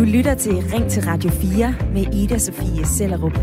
[0.00, 3.34] Du lytter til Ring til Radio 4 med Ida Sofie Sellerup.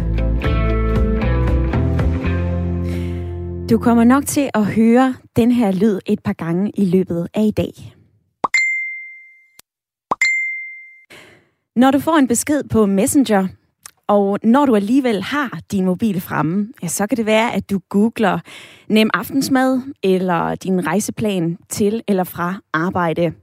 [3.69, 7.43] Du kommer nok til at høre den her lyd et par gange i løbet af
[7.43, 7.71] i dag.
[11.75, 13.47] Når du får en besked på Messenger,
[14.07, 17.79] og når du alligevel har din mobil fremme, ja, så kan det være, at du
[17.89, 18.39] googler
[18.87, 23.33] nem aftensmad eller din rejseplan til eller fra arbejde.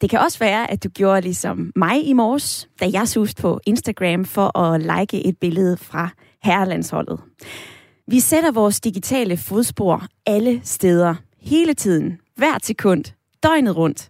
[0.00, 3.60] Det kan også være, at du gjorde ligesom mig i morges, da jeg suste på
[3.66, 6.08] Instagram for at like et billede fra
[6.42, 7.20] herrelandsholdet.
[8.06, 13.04] Vi sætter vores digitale fodspor alle steder, hele tiden, hver sekund,
[13.42, 14.08] døgnet rundt.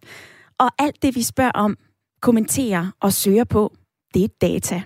[0.59, 1.77] Og alt det, vi spørger om,
[2.21, 3.73] kommenterer og søger på,
[4.15, 4.83] det er data.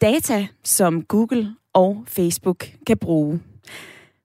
[0.00, 3.40] Data, som Google og Facebook kan bruge.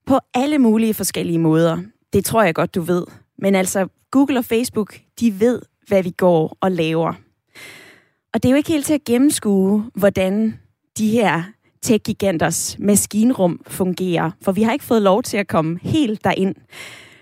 [0.06, 1.78] På alle mulige forskellige måder.
[2.14, 3.06] Det tror jeg godt, du ved.
[3.38, 7.14] Men altså, Google og Facebook, de ved, hvad vi går og laver.
[8.34, 10.60] Og det er jo ikke helt til at gennemskue, hvordan
[10.98, 11.44] de her
[11.82, 16.56] tech-giganters maskinrum fungerer, for vi har ikke fået lov til at komme helt derind.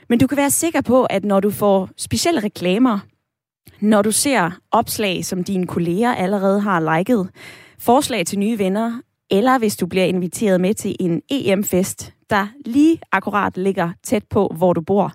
[0.10, 3.00] Men du kan være sikker på, at når du får specielle reklamer,
[3.80, 7.30] når du ser opslag, som dine kolleger allerede har liket,
[7.80, 13.00] forslag til nye venner, eller hvis du bliver inviteret med til en EM-fest, der lige
[13.12, 15.14] akkurat ligger tæt på, hvor du bor,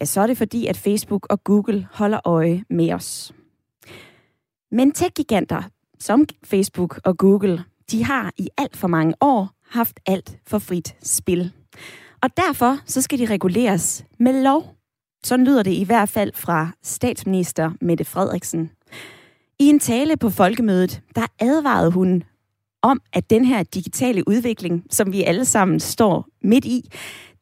[0.00, 3.32] ja, så er det fordi, at Facebook og Google holder øje med os.
[4.70, 5.62] Men tech-giganter
[5.98, 10.96] som Facebook og Google, de har i alt for mange år haft alt for frit
[11.02, 11.52] spil.
[12.22, 14.76] Og derfor så skal de reguleres med lov.
[15.24, 18.70] Sådan lyder det i hvert fald fra statsminister Mette Frederiksen.
[19.58, 22.22] I en tale på folkemødet, der advarede hun
[22.82, 26.90] om, at den her digitale udvikling, som vi alle sammen står midt i,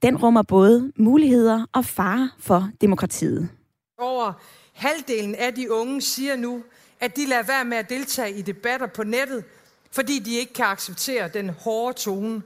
[0.03, 3.49] den rummer både muligheder og fare for demokratiet.
[3.99, 4.33] Over
[4.73, 6.63] halvdelen af de unge siger nu,
[7.01, 9.45] at de lader være med at deltage i debatter på nettet,
[9.93, 12.43] fordi de ikke kan acceptere den hårde tone.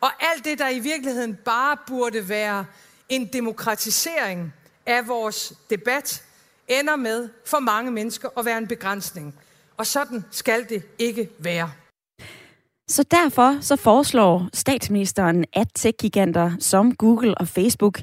[0.00, 2.64] Og alt det, der i virkeligheden bare burde være
[3.08, 4.54] en demokratisering
[4.86, 6.24] af vores debat,
[6.68, 9.34] ender med for mange mennesker at være en begrænsning.
[9.76, 11.70] Og sådan skal det ikke være.
[12.88, 18.00] Så derfor så foreslår statsministeren, at tech-giganter som Google og Facebook,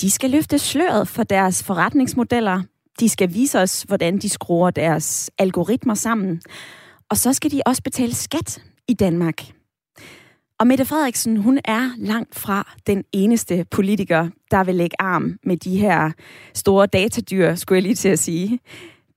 [0.00, 2.62] de skal løfte sløret for deres forretningsmodeller.
[3.00, 6.42] De skal vise os, hvordan de skruer deres algoritmer sammen.
[7.08, 9.42] Og så skal de også betale skat i Danmark.
[10.58, 15.56] Og Mette Frederiksen, hun er langt fra den eneste politiker, der vil lægge arm med
[15.56, 16.10] de her
[16.54, 18.58] store datadyr, skulle jeg lige til at sige.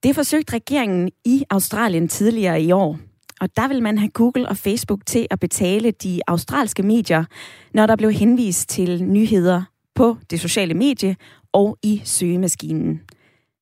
[0.03, 2.99] Det forsøgte regeringen i Australien tidligere i år.
[3.41, 7.25] Og der vil man have Google og Facebook til at betale de australske medier,
[7.73, 9.63] når der blev henvist til nyheder
[9.95, 11.15] på det sociale medie
[11.53, 13.01] og i søgemaskinen.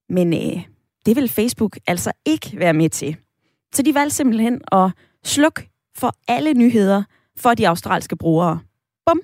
[0.10, 0.64] Men øh,
[1.06, 3.16] det vil Facebook altså ikke være med til.
[3.74, 4.92] Så de valgte simpelthen at
[5.24, 7.04] slukke for alle nyheder
[7.38, 8.60] for de australske brugere.
[9.06, 9.22] Bum!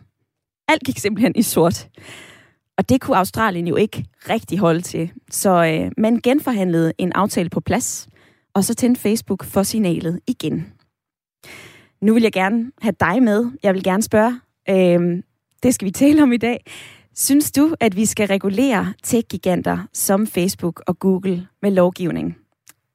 [0.67, 1.87] Alt gik simpelthen i sort.
[2.77, 5.11] Og det kunne Australien jo ikke rigtig holde til.
[5.31, 8.07] Så øh, man genforhandlede en aftale på plads,
[8.53, 10.73] og så tænde Facebook for signalet igen.
[12.01, 13.51] Nu vil jeg gerne have dig med.
[13.63, 14.39] Jeg vil gerne spørge,
[14.69, 15.23] øh,
[15.63, 16.65] det skal vi tale om i dag.
[17.15, 22.37] Synes du, at vi skal regulere tech-giganter som Facebook og Google med lovgivning?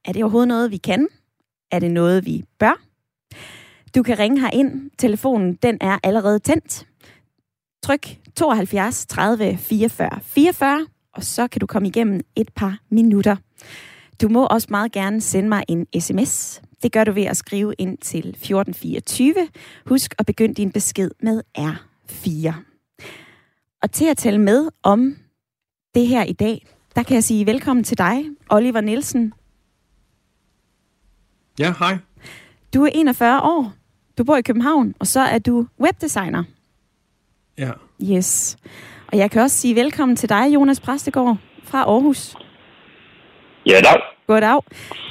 [0.05, 1.09] Er det overhovedet noget, vi kan?
[1.71, 2.81] Er det noget, vi bør?
[3.95, 4.91] Du kan ringe her ind.
[4.99, 6.87] Telefonen den er allerede tændt.
[7.83, 13.37] Tryk 72 30 44 44, og så kan du komme igennem et par minutter.
[14.23, 16.63] Du må også meget gerne sende mig en sms.
[16.83, 19.35] Det gør du ved at skrive ind til 1424.
[19.87, 22.55] Husk at begynde din besked med R4.
[23.83, 25.17] Og til at tale med om
[25.95, 26.67] det her i dag,
[26.97, 29.33] der kan jeg sige velkommen til dig, Oliver Nielsen.
[31.59, 31.99] Ja, hej.
[32.75, 33.73] Du er 41 år,
[34.19, 36.45] du bor i København, og så er du webdesigner.
[37.59, 37.71] Ja.
[38.03, 38.57] Yes.
[39.13, 42.37] Og jeg kan også sige velkommen til dig, Jonas Præstegård fra Aarhus.
[43.67, 44.01] Ja, dag.
[44.27, 44.63] Goddag.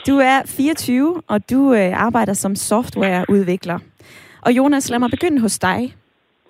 [0.08, 3.80] Du er 24, og du øh, arbejder som softwareudvikler.
[4.46, 5.94] Og Jonas, lad mig begynde hos dig.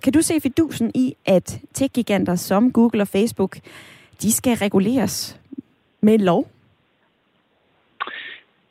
[0.03, 3.55] Kan du se fidusen i, at tech-giganter som Google og Facebook,
[4.21, 5.39] de skal reguleres
[6.01, 6.47] med lov?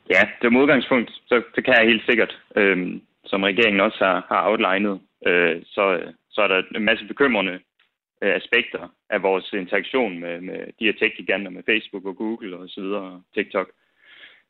[0.09, 2.37] Ja, det er udgangspunkt, så det kan jeg helt sikkert.
[2.55, 5.99] Øhm, som regeringen også har, har outlinet, øh, så,
[6.31, 7.59] så er der en masse bekymrende
[8.33, 12.81] aspekter af vores interaktion med, med de her tech-giganter, med Facebook og Google og så
[12.81, 13.71] videre, TikTok.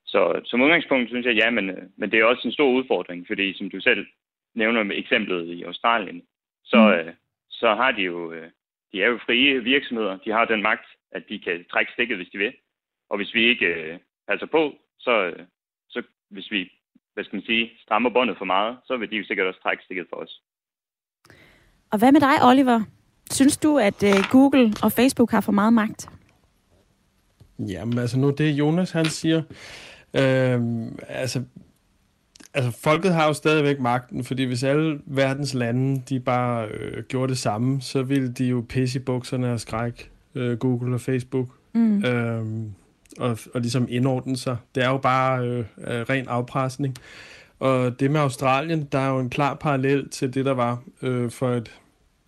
[0.05, 3.27] Så som udgangspunkt synes jeg, ja, men, øh, men det er også en stor udfordring,
[3.27, 4.05] fordi som du selv
[4.55, 6.23] nævner med eksemplet i Australien,
[6.63, 7.07] så, mm.
[7.07, 7.13] øh,
[7.49, 8.49] så har de jo, øh,
[8.91, 12.29] de er jo frie virksomheder, de har den magt, at de kan trække stikket, hvis
[12.29, 12.53] de vil.
[13.09, 15.45] Og hvis vi ikke øh, passer på, så, øh,
[16.29, 16.71] hvis vi,
[17.13, 19.83] hvad skal man sige, strammer båndet for meget, så vil de jo sikkert også trække
[19.83, 20.41] stikket for os.
[21.91, 22.79] Og hvad med dig, Oliver?
[23.31, 26.09] Synes du, at øh, Google og Facebook har for meget magt?
[27.59, 29.41] Jamen altså nu det Jonas han siger,
[30.13, 30.61] øh,
[31.07, 31.41] altså,
[32.53, 37.29] altså folket har jo stadigvæk magten, fordi hvis alle verdens lande de bare øh, gjorde
[37.29, 41.47] det samme, så ville de jo pisse i bukserne og skræk øh, Google og Facebook.
[41.73, 42.05] Mm.
[42.05, 42.45] Øh,
[43.19, 44.57] og, og ligesom indordne sig.
[44.75, 46.95] Det er jo bare øh, ren afpresning.
[47.59, 51.31] Og det med Australien, der er jo en klar parallel til det, der var øh,
[51.31, 51.71] for et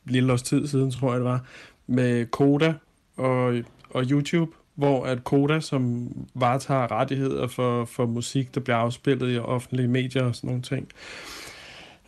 [0.10, 1.46] lille års tid siden, tror jeg det var,
[1.88, 2.74] med Koda
[3.18, 3.56] og,
[3.90, 9.38] og YouTube, hvor at Koda, som varetager rettigheder for, for musik, der bliver afspillet i
[9.38, 10.88] offentlige medier og sådan nogle ting,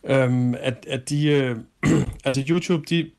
[0.04, 1.58] øhm, at, at de, øh,
[2.26, 3.10] altså YouTube, de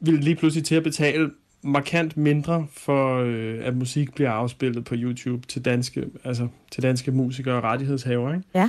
[0.00, 1.30] ville lige pludselig til at betale
[1.62, 7.12] markant mindre for, øh, at musik bliver afspillet på YouTube til danske, altså til danske
[7.12, 8.34] musikere og rettighedshavere.
[8.34, 8.48] Ikke?
[8.54, 8.68] Ja.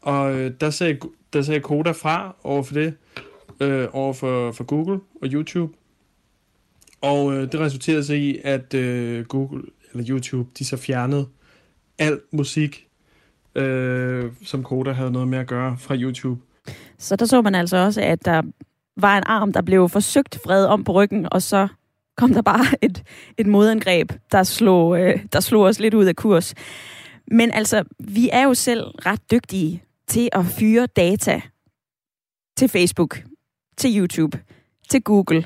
[0.00, 0.98] Og øh, der, sagde,
[1.32, 2.94] der sagde Koda fra over for det,
[3.60, 5.72] øh, over for, for Google og YouTube.
[7.00, 9.62] Og øh, det resulterede sig i, at øh, Google
[9.92, 11.28] eller YouTube, de så fjernede
[11.98, 12.88] al musik,
[13.54, 16.40] øh, som Koda havde noget med at gøre fra YouTube.
[16.98, 18.42] Så der så man altså også, at der
[18.96, 21.68] var en arm, der blev forsøgt fred om på ryggen, og så
[22.16, 23.02] kom der bare et,
[23.38, 26.54] et modangreb, der slog, øh, der slog os lidt ud af kurs.
[27.30, 31.40] Men altså, vi er jo selv ret dygtige til at fyre data
[32.56, 33.22] til Facebook,
[33.78, 34.38] til YouTube,
[34.90, 35.44] til Google.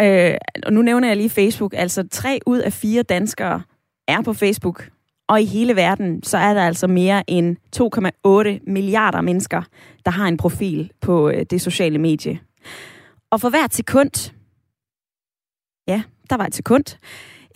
[0.00, 0.34] Øh,
[0.66, 1.74] og nu nævner jeg lige Facebook.
[1.76, 3.62] Altså, tre ud af fire danskere
[4.08, 4.88] er på Facebook.
[5.28, 9.62] Og i hele verden, så er der altså mere end 2,8 milliarder mennesker,
[10.04, 12.40] der har en profil på øh, det sociale medie.
[13.30, 14.32] Og for hvert sekund,
[15.88, 16.98] ja, der var et sekund,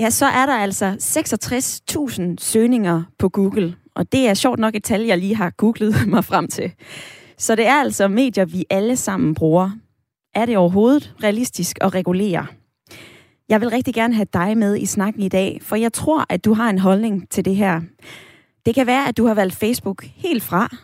[0.01, 3.77] ja, så er der altså 66.000 søgninger på Google.
[3.95, 6.73] Og det er sjovt nok et tal, jeg lige har googlet mig frem til.
[7.39, 9.71] Så det er altså medier, vi alle sammen bruger.
[10.35, 12.47] Er det overhovedet realistisk at regulere?
[13.49, 16.45] Jeg vil rigtig gerne have dig med i snakken i dag, for jeg tror, at
[16.45, 17.81] du har en holdning til det her.
[18.67, 20.77] Det kan være, at du har valgt Facebook helt fra.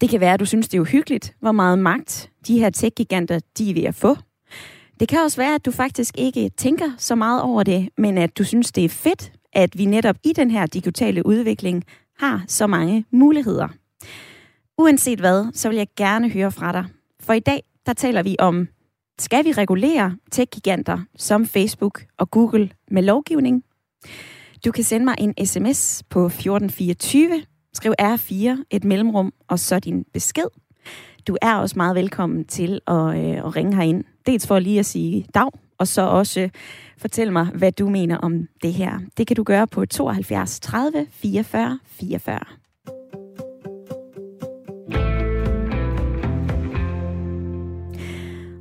[0.00, 3.40] Det kan være, at du synes, det er uhyggeligt, hvor meget magt de her tech-giganter
[3.58, 4.16] de er ved at få.
[5.00, 8.38] Det kan også være, at du faktisk ikke tænker så meget over det, men at
[8.38, 11.84] du synes, det er fedt, at vi netop i den her digitale udvikling
[12.18, 13.68] har så mange muligheder.
[14.78, 16.84] Uanset hvad, så vil jeg gerne høre fra dig.
[17.20, 18.68] For i dag, der taler vi om,
[19.18, 23.64] skal vi regulere tech-giganter som Facebook og Google med lovgivning?
[24.64, 27.42] Du kan sende mig en sms på 1424,
[27.74, 30.46] skriv R4, et mellemrum, og så din besked.
[31.28, 34.04] Du er også meget velkommen til at, øh, at ringe herind.
[34.26, 36.50] Dels for lige at sige dag, og så også øh,
[36.98, 39.00] fortæl mig, hvad du mener om det her.
[39.16, 42.63] Det kan du gøre på 72 30 44 44.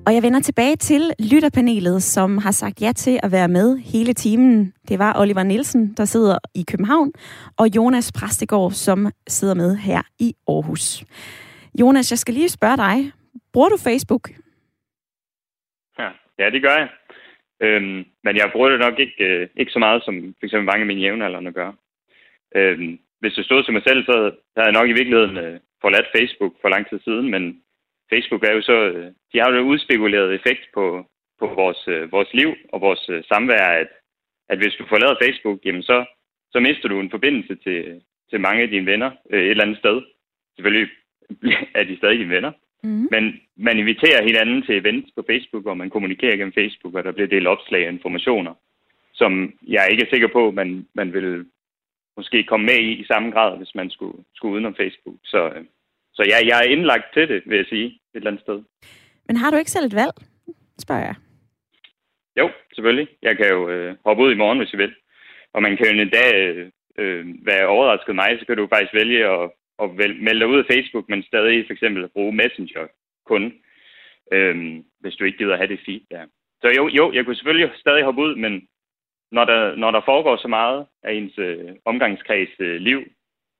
[0.07, 1.01] Og jeg vender tilbage til
[1.31, 4.73] lytterpanelet, som har sagt ja til at være med hele timen.
[4.89, 7.11] Det var Oliver Nielsen, der sidder i København,
[7.57, 11.03] og Jonas Præstegård, som sidder med her i Aarhus.
[11.79, 13.11] Jonas, jeg skal lige spørge dig.
[13.53, 14.29] Bruger du Facebook?
[15.99, 16.09] Ja,
[16.39, 16.89] ja det gør jeg.
[17.61, 20.81] Øhm, men jeg bruger det nok ikke, øh, ikke så meget, som for eksempel mange
[20.81, 21.71] af mine jævnaldrende gør.
[22.55, 26.13] Øhm, hvis det stod til mig selv, så havde jeg nok i virkeligheden øh, forladt
[26.15, 27.62] Facebook for lang tid siden, men
[28.13, 30.85] Facebook er jo så, øh, de har jo en udspekuleret effekt på,
[31.39, 33.89] på vores, øh, vores liv og vores øh, samvær, at,
[34.49, 36.05] at hvis du forlader Facebook, jamen så,
[36.51, 40.01] så mister du en forbindelse til, til mange af dine venner et eller andet sted.
[40.55, 40.89] Selvfølgelig
[41.79, 42.51] er de stadig dine venner.
[42.83, 43.07] Mm.
[43.11, 43.23] Men
[43.57, 47.27] man inviterer hinanden til events på Facebook, og man kommunikerer gennem Facebook, og der bliver
[47.27, 48.53] delt opslag og informationer,
[49.13, 51.45] som jeg ikke er sikker på, man, man vil
[52.17, 55.15] måske komme med i i samme grad, hvis man skulle, skulle udenom Facebook.
[55.23, 55.51] Så,
[56.13, 58.63] så ja, jeg er indlagt til det, vil jeg sige, et eller andet sted.
[59.27, 60.15] Men har du ikke selv et valg,
[60.79, 61.15] spørger jeg?
[62.39, 63.07] Jo, selvfølgelig.
[63.21, 64.93] Jeg kan jo øh, hoppe ud i morgen, hvis jeg vil.
[65.53, 68.93] Og man kan jo en dag øh, øh, være overrasket mig, så kan du faktisk
[68.93, 69.51] vælge at,
[69.83, 72.87] at melde dig ud af Facebook, men stadig for eksempel bruge Messenger
[73.25, 73.53] kun,
[74.31, 74.55] øh,
[74.99, 76.25] hvis du ikke gider have det feed der.
[76.61, 78.67] Så jo, jo, jeg kunne selvfølgelig stadig hoppe ud, men
[79.31, 83.01] når der, når der foregår så meget af ens øh, omgangskreds øh, liv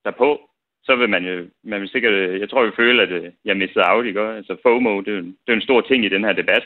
[0.06, 0.50] derpå,
[0.88, 3.86] så vil man jo, man vil sikkert, jeg tror, vi føler, at øh, jeg mistede
[3.88, 4.22] out, ikke?
[4.22, 6.64] Altså FOMO, det er, det er en stor ting i den her debat.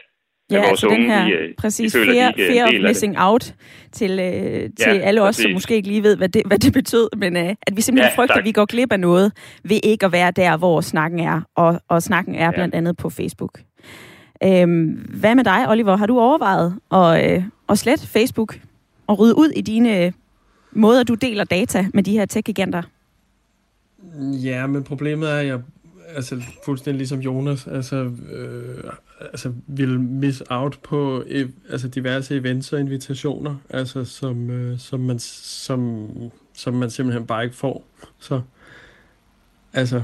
[0.52, 2.74] Ja, vores altså unge, den her, de, øh, præcis, de føler, fear, de fear of
[2.88, 3.22] missing det.
[3.24, 3.54] out
[3.92, 5.44] til, øh, til ja, alle os, præcis.
[5.44, 8.12] som måske ikke lige ved, hvad det, hvad det betød, men øh, at vi simpelthen
[8.12, 8.42] ja, frygter, tak.
[8.42, 9.32] at vi går glip af noget
[9.64, 12.52] ved ikke at være der, hvor snakken er, og, og snakken er ja.
[12.52, 13.60] blandt andet på Facebook.
[14.44, 14.86] Øhm,
[15.20, 15.96] hvad med dig, Oliver?
[15.96, 18.56] Har du overvejet at, øh, at slette Facebook
[19.08, 20.14] og rydde ud i dine
[20.72, 22.82] måder, du deler data med de her tech-giganter?
[24.44, 25.62] Ja, men problemet er, at jeg
[26.08, 28.84] altså fuldstændig ligesom Jonas, altså, øh,
[29.20, 35.00] altså vil miss out på e- altså diverse events og invitationer, altså som, øh, som,
[35.00, 36.08] man, som,
[36.54, 37.86] som man simpelthen bare ikke får.
[38.20, 38.42] Så
[39.74, 40.02] altså,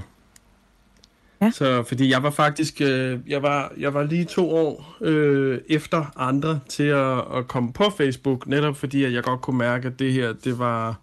[1.43, 1.51] Ja.
[1.51, 6.05] Så fordi jeg var faktisk, øh, jeg, var, jeg var lige to år øh, efter
[6.15, 9.99] andre til at, at komme på Facebook, netop fordi at jeg godt kunne mærke, at
[9.99, 10.99] det her, det var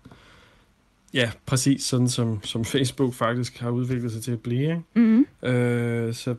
[1.14, 4.62] ja, præcis sådan, som, som Facebook faktisk har udviklet sig til at blive.
[4.62, 4.82] Ikke?
[4.94, 5.48] Mm-hmm.
[5.48, 6.34] Øh, så,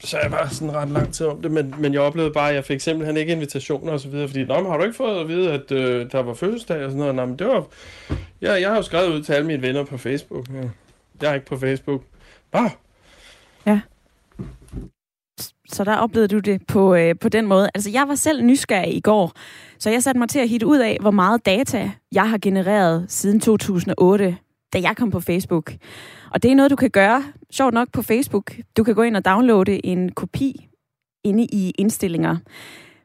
[0.00, 2.54] så jeg var sådan ret lang tid om det, men, men jeg oplevede bare, at
[2.54, 5.20] jeg fik simpelthen ikke invitationer og så videre, fordi, nå, men har du ikke fået
[5.20, 7.14] at vide, at øh, der var fødselsdag og sådan noget?
[7.14, 7.66] Nå, men det var,
[8.40, 10.48] jeg, jeg har jo skrevet ud til alle mine venner på Facebook.
[10.48, 10.68] Ja.
[11.22, 12.02] Jeg er ikke på Facebook.
[12.52, 12.68] Nå,
[15.72, 17.70] så der oplevede du det på, øh, på den måde.
[17.74, 19.32] Altså, jeg var selv nysgerrig i går,
[19.78, 23.06] så jeg satte mig til at hitte ud af, hvor meget data jeg har genereret
[23.08, 24.36] siden 2008,
[24.72, 25.72] da jeg kom på Facebook.
[26.30, 28.56] Og det er noget, du kan gøre, sjovt nok, på Facebook.
[28.76, 30.68] Du kan gå ind og downloade en kopi
[31.24, 32.36] inde i indstillinger.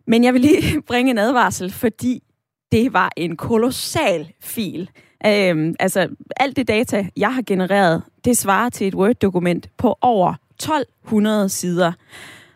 [0.07, 2.24] Men jeg vil lige bringe en advarsel, fordi
[2.72, 4.89] det var en kolossal fil.
[5.25, 6.07] Øhm, altså,
[6.38, 11.91] alt det data, jeg har genereret, det svarer til et Word-dokument på over 1200 sider.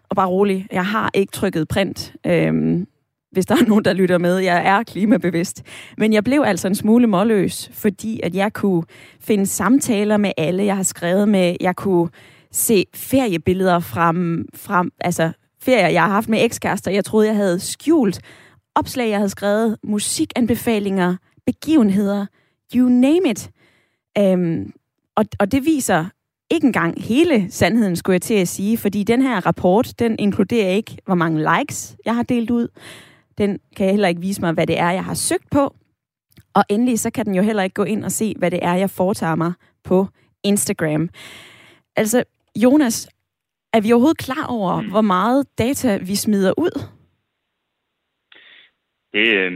[0.10, 2.88] Og bare rolig, jeg har ikke trykket print, øhm,
[3.32, 4.38] hvis der er nogen, der lytter med.
[4.38, 5.63] Jeg er klimabevidst.
[5.98, 8.84] Men jeg blev altså en smule målløs, fordi at jeg kunne
[9.22, 11.56] finde samtaler med alle, jeg har skrevet med.
[11.62, 12.10] Jeg kunne
[12.51, 14.12] se feriebilleder fra,
[14.56, 18.22] frem altså ferier, jeg har haft med ekskærester, jeg troede, jeg havde skjult.
[18.75, 22.25] Opslag, jeg havde skrevet, musikanbefalinger, begivenheder,
[22.75, 23.50] you name it.
[24.18, 24.72] Øhm,
[25.16, 26.06] og, og det viser
[26.51, 30.70] ikke engang hele sandheden, skulle jeg til at sige, fordi den her rapport, den inkluderer
[30.70, 32.68] ikke, hvor mange likes jeg har delt ud.
[33.38, 35.75] Den kan heller ikke vise mig, hvad det er, jeg har søgt på.
[36.53, 38.74] Og endelig, så kan den jo heller ikke gå ind og se, hvad det er,
[38.74, 39.53] jeg foretager mig
[39.84, 40.08] på
[40.44, 41.10] Instagram.
[41.96, 42.24] Altså,
[42.56, 43.10] Jonas,
[43.74, 44.89] er vi overhovedet klar over, mm.
[44.89, 46.84] hvor meget data vi smider ud?
[49.13, 49.51] Det, øh,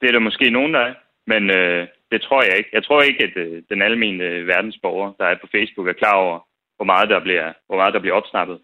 [0.00, 0.94] det er der måske nogen, der er,
[1.26, 2.70] men øh, det tror jeg ikke.
[2.72, 6.16] Jeg tror ikke, at øh, den almindelige øh, verdensborger, der er på Facebook, er klar
[6.16, 6.38] over,
[6.76, 8.60] hvor meget der bliver, hvor meget der bliver opsnappet.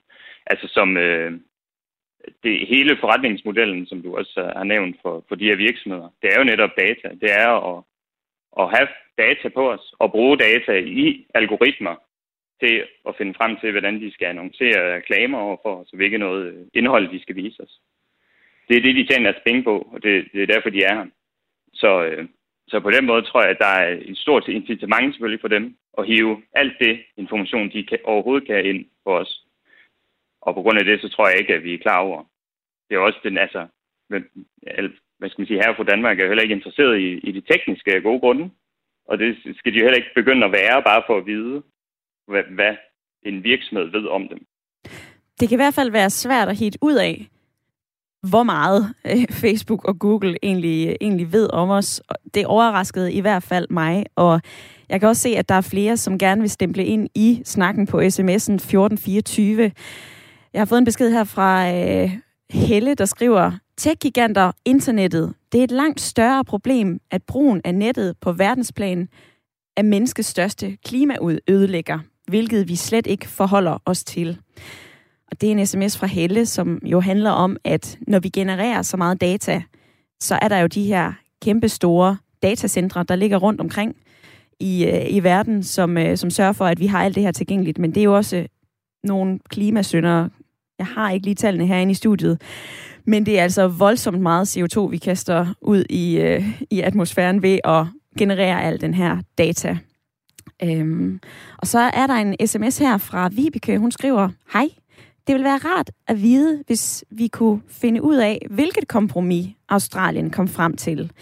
[0.46, 1.32] Altså som øh,
[2.42, 6.38] det hele forretningsmodellen, som du også har nævnt for, for de her virksomheder, det er
[6.38, 7.08] jo netop data.
[7.20, 7.84] Det er at,
[8.60, 11.96] at have data på os og bruge data i algoritmer
[12.62, 16.20] til at finde frem til, hvordan de skal annoncere reklamer over for os, og hvilket
[16.20, 17.80] noget øh, indhold de skal vise os.
[18.68, 20.94] Det er det, de tjener deres penge på, og det, det er derfor, de er
[20.94, 21.06] her.
[21.72, 22.28] Så, øh,
[22.68, 25.76] så på den måde tror jeg, at der er et stort incitament selvfølgelig for dem
[25.98, 29.46] at hive alt det information, de kan, overhovedet kan ind på os.
[30.42, 32.24] Og på grund af det, så tror jeg ikke, at vi er klar over.
[32.88, 33.66] Det er også den, altså,
[35.18, 38.00] hvad skal man sige, her fra Danmark er heller ikke interesseret i, i de tekniske
[38.00, 38.50] gode grunde.
[39.08, 41.62] Og det skal de jo heller ikke begynde at være, bare for at vide,
[42.26, 42.76] hvad, hvad
[43.22, 44.46] en virksomhed ved om dem.
[45.40, 47.28] Det kan i hvert fald være svært at hitte ud af,
[48.28, 52.02] hvor meget øh, Facebook og Google egentlig, egentlig ved om os.
[52.34, 54.40] Det overraskede i hvert fald mig, og
[54.88, 57.86] jeg kan også se, at der er flere, som gerne vil stemple ind i snakken
[57.86, 59.72] på sms'en 1424.
[60.52, 62.10] Jeg har fået en besked her fra øh,
[62.50, 68.14] Helle, der skriver, Tech-giganter, internettet, det er et langt større problem, at brugen af nettet
[68.20, 69.08] på verdensplan
[69.76, 71.98] er menneskets største klimaødelægger,
[72.28, 74.38] hvilket vi slet ikke forholder os til.
[75.32, 78.82] Og det er en sms fra Helle, som jo handler om, at når vi genererer
[78.82, 79.62] så meget data,
[80.20, 81.12] så er der jo de her
[81.42, 83.96] kæmpe store datacentre, der ligger rundt omkring
[84.60, 87.32] i, øh, i verden, som, øh, som sørger for, at vi har alt det her
[87.32, 87.78] tilgængeligt.
[87.78, 88.44] Men det er jo også øh,
[89.04, 90.30] nogle klimasyndere.
[90.78, 92.40] Jeg har ikke lige tallene herinde i studiet.
[93.04, 97.58] Men det er altså voldsomt meget CO2, vi kaster ud i, øh, i atmosfæren ved
[97.64, 97.86] at
[98.18, 99.78] generere al den her data.
[100.62, 101.20] Øhm,
[101.58, 103.78] og så er der en sms her fra Vibeke.
[103.78, 104.68] Hun skriver, Hej,
[105.26, 110.30] det vil være rart at vide, hvis vi kunne finde ud af, hvilket kompromis Australien
[110.30, 111.12] kom frem til,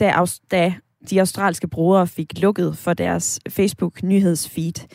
[0.00, 0.14] da,
[0.50, 0.74] da
[1.10, 4.86] de australske brugere fik lukket for deres Facebook-nyhedsfeed.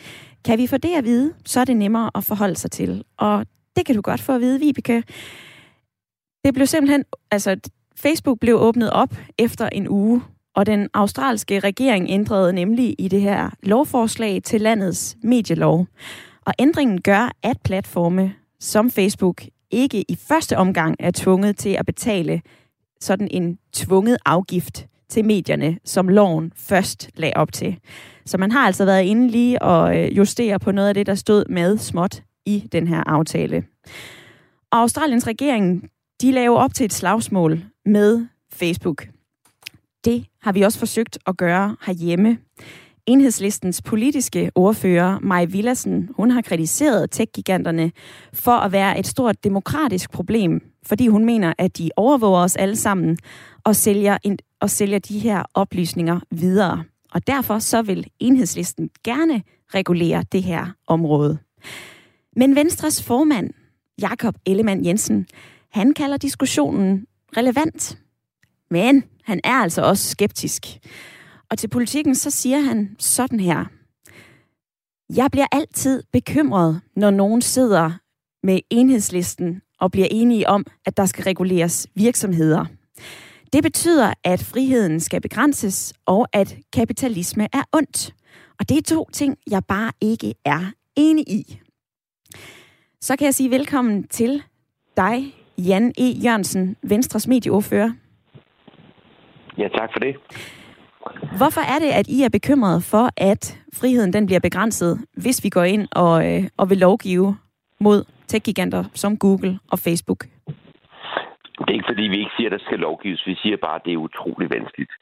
[0.44, 3.04] Kan vi få det at vide, så er det nemmere at forholde sig til.
[3.18, 5.02] Og det kan du godt få at vide, Vibeke.
[6.44, 7.56] Det blev simpelthen, altså
[7.96, 10.22] Facebook blev åbnet op efter en uge,
[10.54, 15.86] og den australske regering ændrede nemlig i det her lovforslag til landets medielov.
[16.46, 21.86] Og ændringen gør, at platforme som Facebook ikke i første omgang er tvunget til at
[21.86, 22.42] betale
[23.00, 27.78] sådan en tvunget afgift til medierne, som loven først lagde op til.
[28.26, 31.14] Så man har altså været inde lige og øh, justere på noget af det, der
[31.14, 33.64] stod med småt i den her aftale.
[34.72, 35.90] Og Australiens regering,
[36.22, 39.08] de laver op til et slagsmål med Facebook.
[40.04, 42.38] Det har vi også forsøgt at gøre herhjemme.
[43.10, 47.92] Enhedslistens politiske ordfører, Maj Villassen, hun har kritiseret tech-giganterne
[48.32, 52.76] for at være et stort demokratisk problem, fordi hun mener, at de overvåger os alle
[52.76, 53.18] sammen
[53.64, 56.84] og sælger, en, og sælger de her oplysninger videre.
[57.12, 59.42] Og derfor så vil Enhedslisten gerne
[59.74, 61.38] regulere det her område.
[62.36, 63.50] Men Venstres formand,
[64.00, 65.26] Jakob Ellemann Jensen,
[65.72, 67.98] han kalder diskussionen relevant.
[68.70, 70.66] Men han er altså også skeptisk.
[71.50, 73.64] Og til politikken så siger han sådan her.
[75.16, 77.90] Jeg bliver altid bekymret, når nogen sidder
[78.42, 82.64] med enhedslisten og bliver enige om, at der skal reguleres virksomheder.
[83.52, 88.14] Det betyder, at friheden skal begrænses, og at kapitalisme er ondt.
[88.58, 91.60] Og det er to ting, jeg bare ikke er enig i.
[93.00, 94.42] Så kan jeg sige velkommen til
[94.96, 96.04] dig, Jan E.
[96.04, 97.90] Jørgensen, Venstres medieordfører.
[99.58, 100.16] Ja, tak for det.
[101.40, 105.48] Hvorfor er det, at I er bekymrede for, at friheden den bliver begrænset, hvis vi
[105.48, 107.36] går ind og, øh, og vil lovgive
[107.80, 110.20] mod tech-giganter som Google og Facebook?
[111.58, 113.26] Det er ikke fordi, vi ikke siger, at der skal lovgives.
[113.26, 114.92] Vi siger bare, at det er utrolig vanskeligt.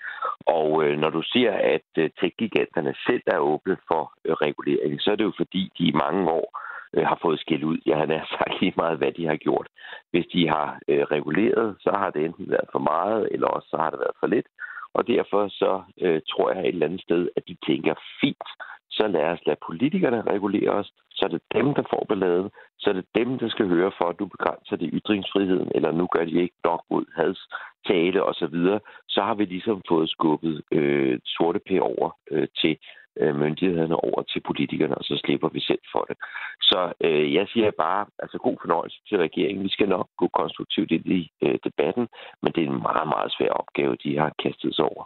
[0.47, 5.11] Og øh, når du siger, at øh, tech-giganterne selv er åbne for øh, regulering, så
[5.11, 6.49] er det jo fordi, de i mange år
[6.95, 7.78] øh, har fået skæld ud.
[7.87, 8.07] Jeg har
[8.38, 9.67] sagt lige meget, hvad de har gjort.
[10.11, 13.76] Hvis de har øh, reguleret, så har det enten været for meget, eller også så
[13.76, 14.47] har det været for lidt.
[14.95, 18.49] Og derfor så øh, tror jeg et eller andet sted, at de tænker, fint,
[18.90, 22.90] så lad os lade politikerne regulere os, så er det dem, der får balladen, så
[22.90, 26.25] er det dem, der skal høre for, at du begrænser det ytringsfriheden, eller nu gør
[26.25, 27.40] de ikke nok mod hads
[27.87, 28.78] tale osv., så,
[29.09, 32.78] så har vi ligesom fået skubbet øh, sorte pæ over øh, til
[33.21, 36.17] øh, myndighederne over til politikerne, og så slipper vi selv for det.
[36.63, 39.65] Så øh, jeg siger bare, altså god fornøjelse til regeringen.
[39.65, 42.09] Vi skal nok gå konstruktivt ind i øh, debatten,
[42.43, 45.05] men det er en meget, meget svær opgave, de har kastet sig over.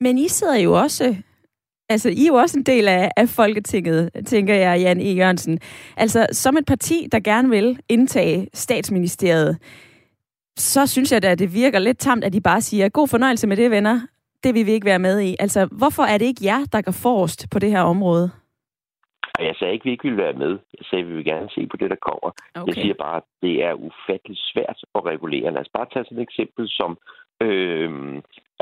[0.00, 1.16] Men I sidder jo også
[1.94, 5.14] Altså, I er jo også en del af, af Folketinget, tænker jeg, Jan E.
[5.14, 5.58] Jørgensen.
[5.96, 9.58] Altså, som et parti, der gerne vil indtage statsministeriet,
[10.56, 13.46] så synes jeg da, at det virker lidt tamt, at de bare siger, god fornøjelse
[13.46, 14.00] med det, venner
[14.44, 15.36] det vil vi ikke være med i.
[15.38, 18.30] Altså, hvorfor er det ikke jer, der går forrest på det her område?
[19.38, 20.52] Jeg sagde ikke, at vi ikke ville være med.
[20.78, 22.30] Jeg sagde, at vi vil gerne se på det, der kommer.
[22.54, 22.66] Okay.
[22.66, 25.52] Jeg siger bare, at det er ufatteligt svært at regulere.
[25.52, 26.98] Lad os bare tage sådan et eksempel som
[27.46, 27.90] øh,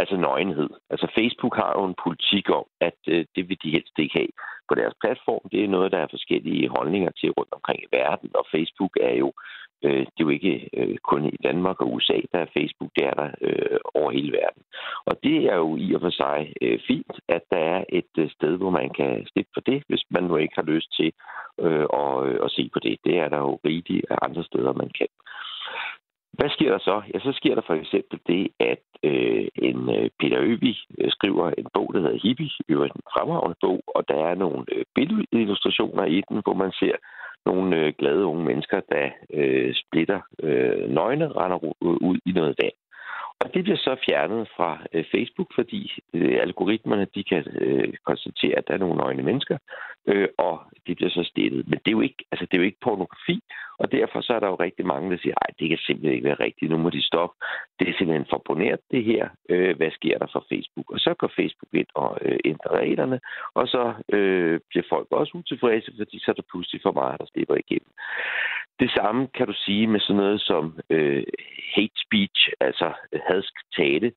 [0.00, 0.70] altså nøgenhed.
[0.92, 4.32] Altså Facebook har jo en politik om, at øh, det vil de helst ikke have
[4.68, 5.44] på deres platform.
[5.52, 9.14] Det er noget, der er forskellige holdninger til rundt omkring i verden, og Facebook er
[9.22, 9.28] jo
[9.84, 13.04] Øh, det er jo ikke øh, kun i Danmark og USA, der er Facebook, det
[13.06, 14.62] er der øh, over hele verden.
[15.06, 18.30] Og det er jo i og for sig øh, fint, at der er et øh,
[18.30, 21.12] sted, hvor man kan slippe for det, hvis man nu ikke har lyst til
[21.60, 22.96] øh, at, øh, at se på det.
[23.04, 25.08] Det er der jo rigtigt andre steder, man kan.
[26.38, 27.02] Hvad sker der så?
[27.14, 31.50] Ja, så sker der for eksempel det, at øh, en øh, Peter Øvig øh, skriver
[31.50, 36.04] en bog, der hedder Hippie, jo en fremragende bog, og der er nogle øh, billedillustrationer
[36.04, 36.96] i den, hvor man ser
[37.46, 42.54] nogle øh, glade unge mennesker, der øh, splitter øh, nøgne, render øh, ud i noget
[42.62, 42.72] vand.
[43.40, 48.58] Og det bliver så fjernet fra øh, Facebook, fordi øh, algoritmerne de kan øh, konstatere,
[48.58, 49.58] at der er nogle nøgne mennesker,
[50.06, 51.68] øh, og det bliver så stillet.
[51.68, 53.40] Men det er, jo ikke, altså, det er jo ikke pornografi,
[53.78, 56.28] og derfor så er der jo rigtig mange, der siger, at det kan simpelthen ikke
[56.30, 57.34] være rigtigt, nu må de stoppe.
[57.78, 59.28] Det er simpelthen forponeret det her.
[59.48, 60.90] Øh, hvad sker der for Facebook?
[60.90, 63.20] Og så går Facebook ind og øh, ændrer reglerne,
[63.54, 67.26] og så øh, bliver folk også utilfredse, fordi så er der pludselig for meget, der
[67.32, 67.92] slipper igennem.
[68.80, 71.24] Det samme kan du sige med sådan noget som øh,
[71.74, 72.92] hate speech, altså
[73.28, 74.12] hadsk tale,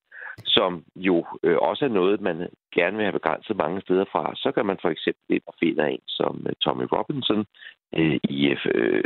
[0.45, 4.33] som jo øh, også er noget, man gerne vil have begrænset mange steder fra.
[4.35, 7.45] Så kan man for eksempel ind og finde en som øh, Tommy Robinson
[7.97, 9.03] øh, i, øh,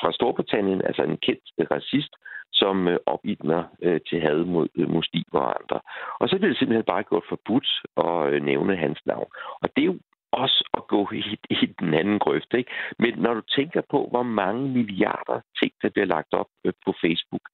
[0.00, 2.12] fra Storbritannien, altså en kendt racist,
[2.52, 5.80] som øh, opildner øh, til had mod øh, muslimer og andre.
[6.20, 7.68] Og så bliver det simpelthen bare gjort forbudt
[8.06, 9.28] at øh, nævne hans navn.
[9.62, 9.98] Og det er jo
[10.32, 12.54] også at gå i, i den anden grøft.
[12.54, 12.70] Ikke?
[12.98, 16.94] Men når du tænker på, hvor mange milliarder ting, der bliver lagt op øh, på
[17.00, 17.44] Facebook,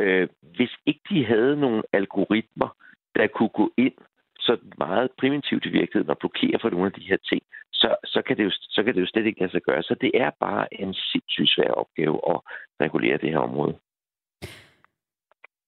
[0.00, 2.68] øh, hvis ikke de havde nogle algoritmer,
[3.16, 3.94] der kunne gå ind
[4.38, 8.22] så meget primitivt i virkeligheden og blokere for nogle af de her ting, så, så,
[8.26, 9.82] kan det jo, så kan det jo slet ikke lade sig gøre.
[9.82, 12.40] Så det er bare en sindssygt svær opgave at
[12.80, 13.74] regulere det her område.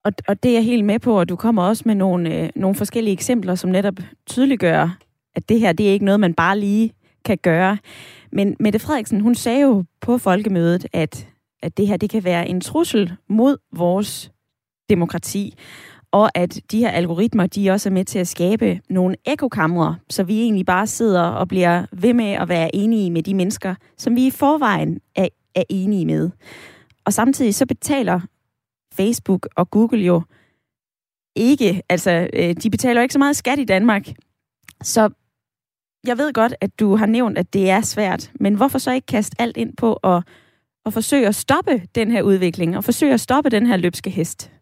[0.04, 2.50] Og, og det er jeg helt med på, og du kommer også med nogle, øh,
[2.54, 3.94] nogle forskellige eksempler, som netop
[4.26, 4.98] tydeliggør,
[5.34, 6.92] at det her det er ikke noget, man bare lige
[7.24, 7.78] kan gøre.
[8.32, 11.28] Men Mette Frederiksen, hun sagde jo på folkemødet, at,
[11.62, 14.32] at det her det kan være en trussel mod vores
[14.88, 15.54] demokrati,
[16.12, 20.22] og at de her algoritmer, de også er med til at skabe nogle ekokamre, så
[20.24, 24.16] vi egentlig bare sidder og bliver ved med at være enige med de mennesker, som
[24.16, 26.30] vi i forvejen er, er enige med.
[27.04, 28.20] Og samtidig så betaler
[28.94, 30.22] Facebook og Google jo
[31.36, 34.08] ikke, altså øh, de betaler ikke så meget skat i Danmark,
[34.82, 35.10] så
[36.06, 39.06] jeg ved godt, at du har nævnt, at det er svært, men hvorfor så ikke
[39.06, 40.18] kaste alt ind på at,
[40.86, 44.52] at forsøge at stoppe den her udvikling, og forsøge at stoppe den her løbske hest?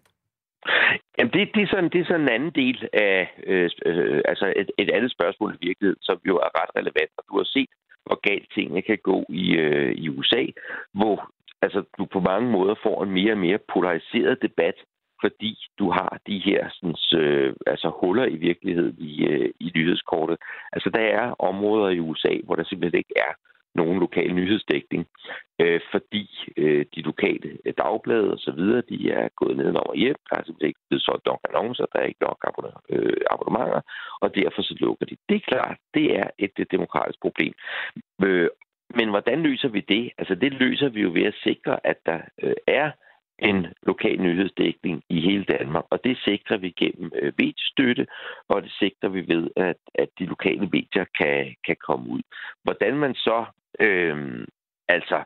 [1.19, 4.53] Jamen, det, det, er sådan, det er sådan en anden del af, øh, øh, altså
[4.57, 7.71] et, et andet spørgsmål i virkeligheden, som jo er ret relevant, og du har set,
[8.07, 10.43] hvor galt tingene kan gå i, øh, i USA,
[10.95, 11.31] hvor
[11.63, 14.75] altså, du på mange måder får en mere og mere polariseret debat,
[15.21, 20.39] fordi du har de her sådan, øh, altså huller i virkeligheden i, øh, i nyhedskortet.
[20.73, 23.33] Altså, der er områder i USA, hvor der simpelthen ikke er
[23.75, 25.07] nogen lokal nyhedsdækning,
[25.61, 26.25] øh, fordi
[26.57, 30.17] øh, de lokale øh, dagblade og så videre, de er gået ned over hjem.
[30.31, 32.39] Der er simpelthen ikke blevet solgt nok annoncer, der er ikke nok
[32.89, 33.81] øh, abonnementer,
[34.21, 35.17] og derfor så lukker de.
[35.29, 37.53] Det er klart, det er et, et demokratisk problem.
[38.23, 38.49] Øh,
[38.95, 40.11] men hvordan løser vi det?
[40.19, 42.91] Altså det løser vi jo ved at sikre, at der øh, er
[43.41, 48.07] en lokal nyhedsdækning i hele Danmark, og det sikrer vi gennem øh, mediestøtte,
[48.49, 52.23] og det sikrer vi ved, at, at de lokale medier kan, kan komme ud.
[52.65, 53.45] Hvordan man så
[53.81, 54.47] øh,
[54.89, 55.25] altså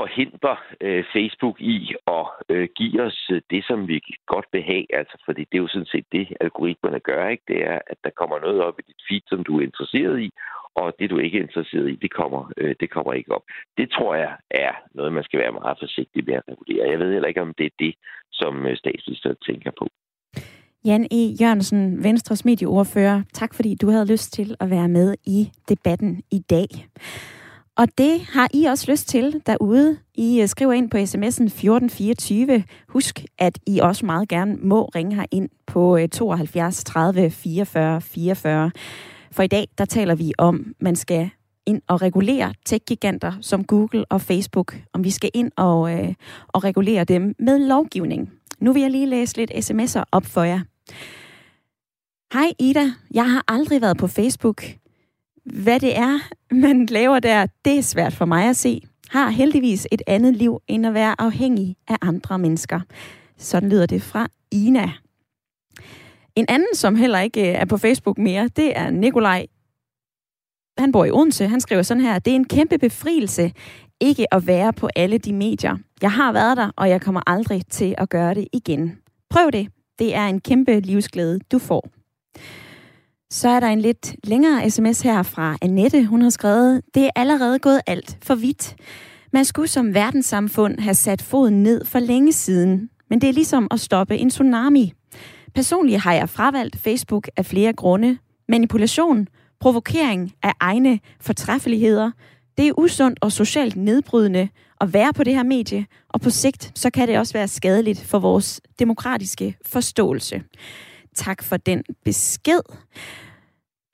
[0.00, 4.86] forhindrer øh, Facebook i at øh, give os øh, det, som vi godt vil have.
[4.98, 7.28] Altså, fordi det er jo sådan set det, algoritmerne gør.
[7.28, 7.44] Ikke?
[7.48, 10.30] Det er, at der kommer noget op i dit feed, som du er interesseret i,
[10.74, 13.44] og det, du ikke er interesseret i, det kommer, øh, det kommer ikke op.
[13.78, 16.90] Det tror jeg er noget, man skal være meget forsigtig med at regulere.
[16.90, 17.94] Jeg ved heller ikke, om det er det,
[18.32, 19.88] som øh, statsministeren tænker på.
[20.84, 21.22] Jan E.
[21.40, 23.22] Jørgensen, Venstres medieordfører.
[23.32, 26.68] Tak fordi du havde lyst til at være med i debatten i dag.
[27.76, 29.98] Og det har I også lyst til derude.
[30.14, 32.64] I øh, skriver ind på sms'en 1424.
[32.88, 38.70] Husk, at I også meget gerne må ringe her ind på 72 30 44 44.
[39.32, 41.30] For i dag, der taler vi om, man skal
[41.66, 44.76] ind og regulere tech-giganter som Google og Facebook.
[44.92, 46.14] Om vi skal ind og, øh,
[46.48, 48.32] og regulere dem med lovgivning.
[48.60, 50.60] Nu vil jeg lige læse lidt sms'er op for jer.
[52.32, 54.64] Hej Ida, jeg har aldrig været på Facebook.
[55.44, 56.18] Hvad det er,
[56.54, 58.82] man laver der, det er svært for mig at se.
[59.10, 62.80] Har heldigvis et andet liv, end at være afhængig af andre mennesker.
[63.38, 64.92] Sådan lyder det fra Ina.
[66.36, 69.46] En anden, som heller ikke øh, er på Facebook mere, det er Nikolaj.
[70.78, 71.46] Han bor i Odense.
[71.48, 73.52] Han skriver sådan her, det er en kæmpe befrielse
[74.00, 75.76] ikke at være på alle de medier.
[76.02, 78.98] Jeg har været der, og jeg kommer aldrig til at gøre det igen.
[79.30, 79.68] Prøv det.
[79.98, 81.88] Det er en kæmpe livsglæde, du får.
[83.34, 86.04] Så er der en lidt længere sms her fra Annette.
[86.04, 88.76] Hun har skrevet, det er allerede gået alt for vidt.
[89.32, 93.68] Man skulle som verdenssamfund have sat foden ned for længe siden, men det er ligesom
[93.70, 94.92] at stoppe en tsunami.
[95.54, 98.18] Personligt har jeg fravalgt Facebook af flere grunde.
[98.48, 99.28] Manipulation,
[99.60, 102.10] provokering af egne fortræffeligheder,
[102.58, 104.48] det er usundt og socialt nedbrydende
[104.80, 108.00] at være på det her medie, og på sigt så kan det også være skadeligt
[108.00, 110.42] for vores demokratiske forståelse.
[111.14, 112.60] Tak for den besked.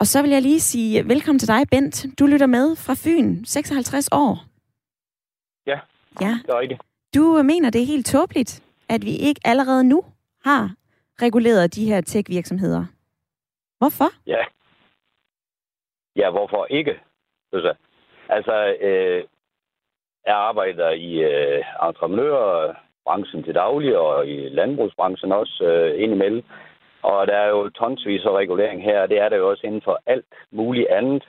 [0.01, 2.07] Og så vil jeg lige sige velkommen til dig, Bent.
[2.19, 4.33] Du lytter med fra Fyn, 56 år.
[5.67, 5.79] Ja,
[6.21, 6.35] ja.
[6.47, 6.81] det er det.
[7.15, 10.05] Du mener, det er helt tåbeligt, at vi ikke allerede nu
[10.45, 10.75] har
[11.23, 12.85] reguleret de her tech-virksomheder.
[13.79, 14.11] Hvorfor?
[14.27, 14.45] Ja.
[16.17, 17.01] Ja, hvorfor ikke?
[18.29, 19.25] Altså, øh,
[20.27, 26.43] jeg arbejder i øh, entreprenørbranchen til daglig, og i landbrugsbranchen også øh, indimellem.
[27.03, 29.83] Og der er jo tonsvis af regulering her, og det er der jo også inden
[29.83, 31.29] for alt muligt andet.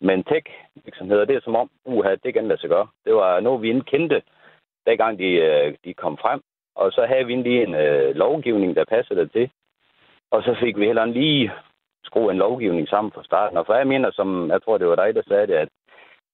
[0.00, 2.88] Men tech-virksomheder, det er som om, uha, det kan lade sig gøre.
[3.04, 4.22] Det var noget, vi ikke kendte,
[4.86, 6.40] dengang de, øh, de kom frem.
[6.76, 9.50] Og så havde vi lige en øh, lovgivning, der passede det til.
[10.30, 11.52] Og så fik vi heller lige
[12.04, 13.58] skrue en lovgivning sammen fra starten.
[13.58, 15.68] Og for jeg mener, som jeg tror, det var dig, der sagde det, at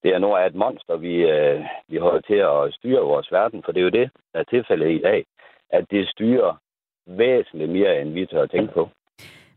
[0.03, 3.63] det er noget af et monster, vi, øh, vi holder til at styre vores verden.
[3.65, 5.25] For det er jo det, der er tilfældet i dag,
[5.71, 6.57] at det styrer
[7.07, 8.89] væsentligt mere, end vi tør at tænke på.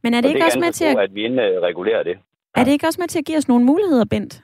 [0.04, 1.00] Men er det, og ikke det også med til at...
[1.00, 1.28] at vi
[1.70, 2.18] regulerer det.
[2.56, 4.44] Er det ikke også med til at give os nogle muligheder, Bent?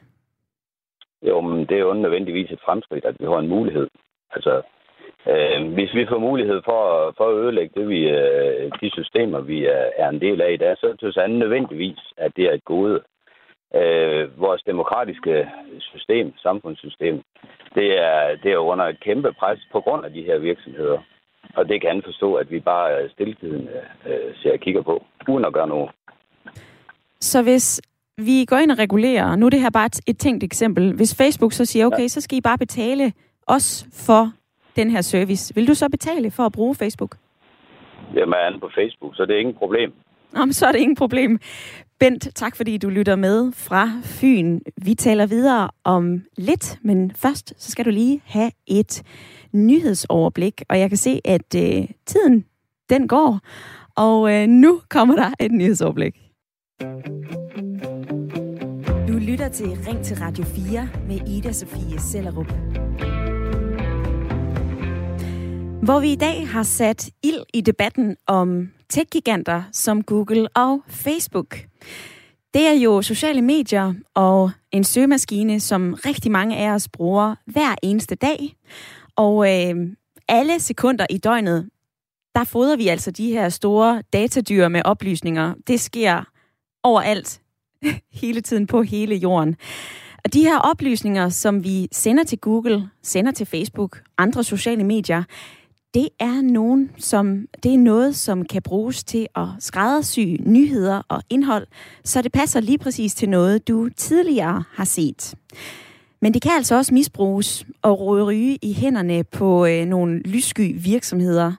[1.21, 3.87] Jo, men det er jo nødvendigvis et fremskridt, at vi har en mulighed.
[4.35, 4.61] Altså,
[5.27, 9.65] øh, hvis vi får mulighed for, for at ødelægge det, vi, øh, de systemer, vi
[9.65, 12.65] er, er en del af i dag, så synes jeg nødvendigvis, at det er et
[12.65, 13.01] gode.
[13.75, 17.21] Øh, vores demokratiske system, samfundssystem,
[17.75, 20.99] det er, det er under et kæmpe pres på grund af de her virksomheder.
[21.55, 23.67] Og det kan han forstå, at vi bare stilltiden
[24.05, 25.89] øh, ser og kigger på, uden at gøre noget.
[27.19, 27.81] Så hvis
[28.17, 31.53] vi går ind og regulerer, nu er det her bare et, tænkt eksempel, hvis Facebook
[31.53, 32.07] så siger, okay, ja.
[32.07, 33.13] så skal I bare betale
[33.47, 34.31] os for
[34.75, 37.17] den her service, vil du så betale for at bruge Facebook?
[38.15, 39.93] Jamen, jeg er på Facebook, så det er ingen problem.
[40.37, 41.39] Jamen, så er det ingen problem.
[41.99, 44.59] Bent, tak fordi du lytter med fra Fyn.
[44.77, 49.03] Vi taler videre om lidt, men først så skal du lige have et
[49.53, 50.61] nyhedsoverblik.
[50.69, 52.45] Og jeg kan se, at øh, tiden
[52.89, 53.39] den går,
[53.95, 56.15] og øh, nu kommer der et nyhedsoverblik.
[59.07, 62.51] Du lytter til Ring til Radio 4 med Ida Sofie Sellerup.
[65.83, 71.57] Hvor vi i dag har sat ild i debatten om tech-giganter som Google og Facebook.
[72.53, 77.75] Det er jo sociale medier og en søgemaskine, som rigtig mange af os bruger hver
[77.83, 78.55] eneste dag.
[79.19, 79.75] Og øh,
[80.27, 81.69] alle sekunder i døgnet,
[82.35, 85.53] der fodrer vi altså de her store datadyr med oplysninger.
[85.67, 86.23] Det sker
[86.83, 87.41] overalt,
[88.21, 89.55] hele tiden på hele jorden.
[90.25, 95.23] Og de her oplysninger, som vi sender til Google, sender til Facebook, andre sociale medier,
[95.93, 101.23] det er nogen, som det er noget, som kan bruges til at skræddersy nyheder og
[101.29, 101.67] indhold,
[102.03, 105.35] så det passer lige præcis til noget, du tidligere har set.
[106.21, 111.53] Men det kan altså også misbruges og ryge i hænderne på øh, nogle lyssky virksomheder.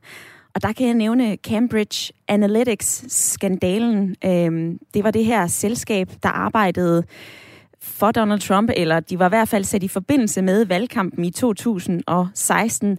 [0.54, 4.16] Og der kan jeg nævne Cambridge Analytics-skandalen.
[4.24, 7.04] Øh, det var det her selskab, der arbejdede
[7.82, 11.30] for Donald Trump, eller de var i hvert fald sat i forbindelse med valgkampen i
[11.30, 12.98] 2016,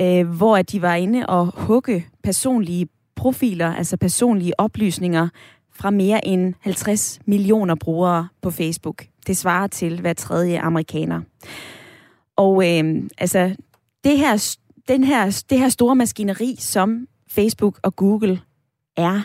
[0.00, 5.28] øh, hvor de var inde og hugge personlige profiler, altså personlige oplysninger
[5.80, 9.04] fra mere end 50 millioner brugere på Facebook.
[9.26, 11.20] Det svarer til hver tredje amerikaner.
[12.36, 13.56] Og øh, altså,
[14.04, 14.56] det her,
[14.88, 18.40] den her, det her store maskineri, som Facebook og Google
[18.96, 19.20] er,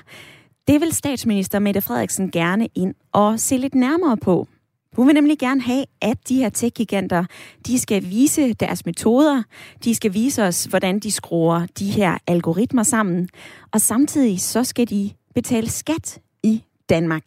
[0.68, 4.48] det vil statsminister Mette Frederiksen gerne ind og se lidt nærmere på.
[4.96, 7.26] Hun vil nemlig gerne have, at de her tech-giganter,
[7.68, 9.44] de skal vise deres metoder,
[9.84, 13.30] de skal vise os, hvordan de skruer de her algoritmer sammen,
[13.74, 17.26] og samtidig så skal de betale skat i Danmark.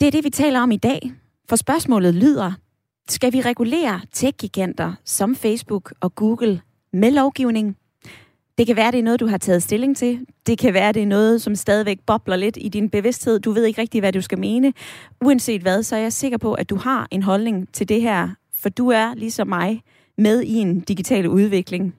[0.00, 1.12] Det er det, vi taler om i dag,
[1.48, 2.52] for spørgsmålet lyder,
[3.08, 6.60] skal vi regulere tech-giganter som Facebook og Google
[6.92, 7.76] med lovgivning?
[8.58, 10.26] Det kan være, det er noget, du har taget stilling til.
[10.46, 13.40] Det kan være, det er noget, som stadigvæk bobler lidt i din bevidsthed.
[13.40, 14.72] Du ved ikke rigtig, hvad du skal mene.
[15.24, 18.28] Uanset hvad, så er jeg sikker på, at du har en holdning til det her.
[18.54, 19.82] For du er, ligesom mig,
[20.18, 21.94] med i en digital udvikling.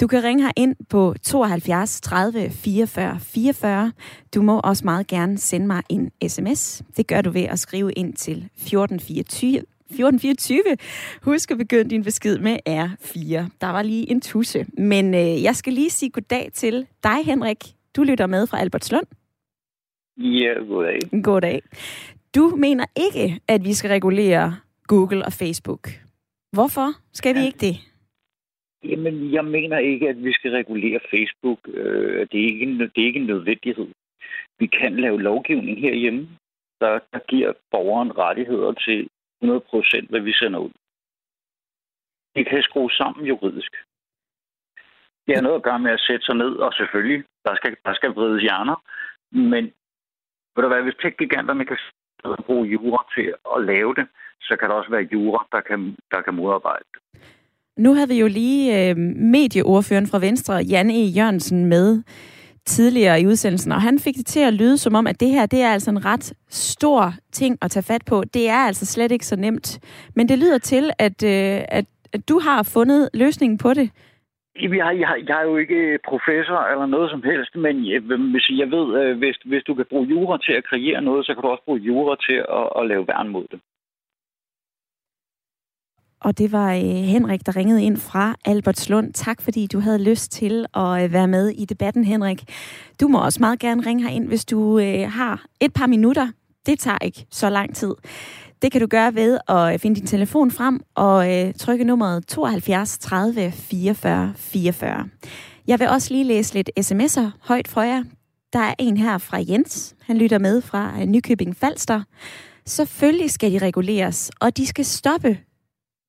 [0.00, 3.92] Du kan ringe her ind på 72 30 44 44.
[4.34, 6.82] Du må også meget gerne sende mig en sms.
[6.96, 10.62] Det gør du ved at skrive ind til 1424, 1424.
[11.22, 13.48] Husk at begynde din besked med R4.
[13.60, 14.66] Der var lige en tusse.
[14.78, 17.58] Men øh, jeg skal lige sige goddag til dig, Henrik.
[17.96, 19.06] Du lytter med fra Albertslund.
[20.16, 20.98] Ja, goddag.
[21.22, 21.62] Goddag.
[22.34, 25.90] Du mener ikke, at vi skal regulere Google og Facebook.
[26.52, 27.46] Hvorfor skal vi ja.
[27.46, 27.93] ikke det?
[28.84, 31.58] Jamen, jeg mener ikke, at vi skal regulere Facebook.
[31.68, 33.88] Øh, det, er ikke det er ikke en nødvendighed.
[34.58, 36.28] Vi kan lave lovgivning herhjemme,
[36.80, 39.08] der, der giver borgeren rettigheder til
[39.42, 40.70] 100 procent, hvad vi sender ud.
[42.34, 43.72] Det kan skrue sammen juridisk.
[45.26, 47.94] Det har noget at gøre med at sætte sig ned, og selvfølgelig, der skal, der
[47.94, 48.76] skal vrides hjerner,
[49.32, 49.64] men
[50.54, 51.78] ved du hvad, hvis tech-giganterne kan
[52.46, 54.06] bruge jura til at lave det,
[54.40, 57.00] så kan der også være jura, der kan, der kan modarbejde det.
[57.76, 58.96] Nu havde vi jo lige øh,
[59.36, 61.10] medieordføreren fra Venstre, Jan E.
[61.16, 62.02] Jørgensen, med
[62.64, 65.46] tidligere i udsendelsen, og han fik det til at lyde som om, at det her,
[65.46, 68.22] det er altså en ret stor ting at tage fat på.
[68.34, 69.80] Det er altså slet ikke så nemt.
[70.16, 73.90] Men det lyder til, at, øh, at, at du har fundet løsningen på det.
[74.60, 78.02] Jeg, jeg, jeg er jo ikke professor eller noget som helst, men jeg,
[78.60, 81.42] jeg ved, øh, hvis, hvis du kan bruge jura til at kreere noget, så kan
[81.42, 83.60] du også bruge jura til at, at lave værn mod det.
[86.24, 89.12] Og det var øh, Henrik, der ringede ind fra Albertslund.
[89.12, 92.44] Tak fordi du havde lyst til at øh, være med i debatten, Henrik.
[93.00, 96.28] Du må også meget gerne ringe ind, hvis du øh, har et par minutter.
[96.66, 97.94] Det tager ikke så lang tid.
[98.62, 101.26] Det kan du gøre ved at finde din telefon frem og
[101.58, 105.08] trykke nummeret 72 30 44 44.
[105.66, 108.02] Jeg vil også lige læse lidt sms'er højt for jer.
[108.52, 109.94] Der er en her fra Jens.
[110.06, 112.02] Han lytter med fra Nykøbing Falster.
[112.66, 115.38] Selvfølgelig skal de reguleres, og de skal stoppe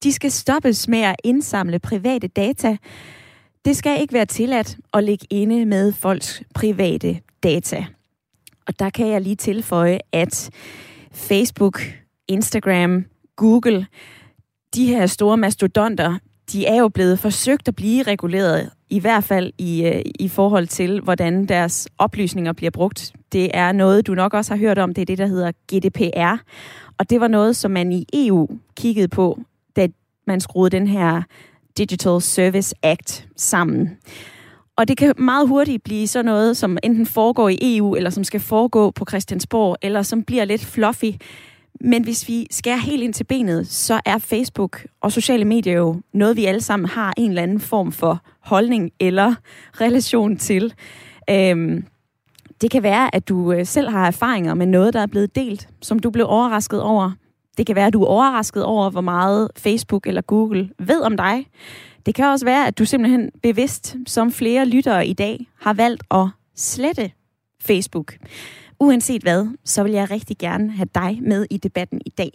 [0.03, 2.77] de skal stoppes med at indsamle private data.
[3.65, 7.85] Det skal ikke være tilladt at ligge inde med folks private data.
[8.67, 10.49] Og der kan jeg lige tilføje, at
[11.11, 11.81] Facebook,
[12.27, 13.05] Instagram,
[13.35, 13.87] Google,
[14.75, 16.17] de her store mastodonter,
[16.51, 20.67] de er jo blevet forsøgt at blive reguleret, i hvert fald i, øh, i forhold
[20.67, 23.13] til, hvordan deres oplysninger bliver brugt.
[23.31, 26.43] Det er noget, du nok også har hørt om, det er det, der hedder GDPR.
[26.97, 29.39] Og det var noget, som man i EU kiggede på
[30.27, 31.21] man skruede den her
[31.77, 33.97] Digital Service Act sammen.
[34.77, 38.23] Og det kan meget hurtigt blive sådan noget, som enten foregår i EU, eller som
[38.23, 41.11] skal foregå på Christiansborg, eller som bliver lidt fluffy.
[41.81, 46.01] Men hvis vi skærer helt ind til benet, så er Facebook og sociale medier jo
[46.13, 49.35] noget, vi alle sammen har en eller anden form for holdning eller
[49.81, 50.73] relation til.
[51.29, 51.85] Øhm,
[52.61, 55.67] Det kan være, at du øh, selv har erfaringer med noget, der er blevet delt,
[55.81, 57.11] som du blev overrasket over.
[57.57, 61.17] Det kan være, at du er overrasket over, hvor meget Facebook eller Google ved om
[61.17, 61.47] dig.
[62.05, 66.03] Det kan også være, at du simpelthen bevidst, som flere lyttere i dag, har valgt
[66.11, 67.11] at slette
[67.61, 68.13] Facebook.
[68.79, 72.31] Uanset hvad, så vil jeg rigtig gerne have dig med i debatten i dag.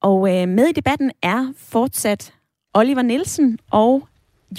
[0.00, 2.34] Og øh, med i debatten er fortsat
[2.74, 4.08] Oliver Nielsen og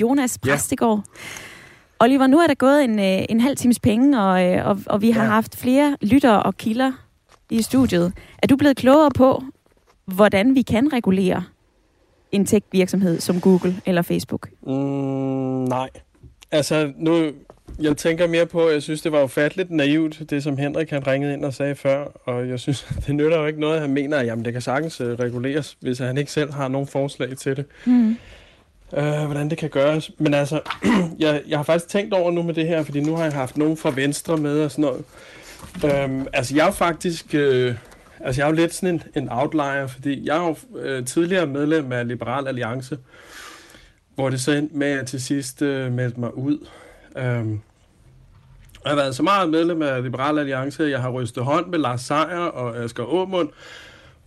[0.01, 1.03] Jonas Præstegård.
[1.07, 2.05] Ja.
[2.05, 5.01] Oliver, nu er der gået en, øh, en halv times penge, og, øh, og, og
[5.01, 5.29] vi har ja.
[5.29, 6.91] haft flere lyttere og kilder
[7.49, 8.13] i studiet.
[8.43, 9.43] Er du blevet klogere på,
[10.05, 11.43] hvordan vi kan regulere
[12.31, 14.49] en tech-virksomhed som Google eller Facebook?
[14.61, 15.89] Mm, nej.
[16.51, 17.31] Altså, nu,
[17.79, 21.33] jeg tænker mere på, jeg synes, det var ufatteligt naivt, det som Henrik han ringede
[21.33, 24.17] ind og sagde før, og jeg synes, det nytter jo ikke noget, at han mener,
[24.17, 27.57] at jamen, det kan sagtens uh, reguleres, hvis han ikke selv har nogen forslag til
[27.57, 27.65] det.
[27.85, 28.17] Mm.
[28.91, 30.11] Uh, hvordan det kan gøres.
[30.17, 30.61] Men altså,
[31.19, 33.57] jeg, jeg har faktisk tænkt over nu med det her, fordi nu har jeg haft
[33.57, 35.03] nogen fra Venstre med og sådan noget.
[35.83, 37.25] Um, altså, jeg er faktisk...
[37.33, 37.39] Uh,
[38.19, 41.45] altså, jeg er jo lidt sådan en, en outlier, fordi jeg er jo uh, tidligere
[41.45, 42.97] medlem af Liberal Alliance,
[44.15, 46.67] hvor det så endte med, at jeg til sidst uh, meldte mig ud.
[47.15, 47.61] Um,
[48.83, 51.79] jeg har været så meget medlem af Liberal Alliance, at jeg har rystet hånd med
[51.79, 53.49] Lars Seier og Asger Aumund,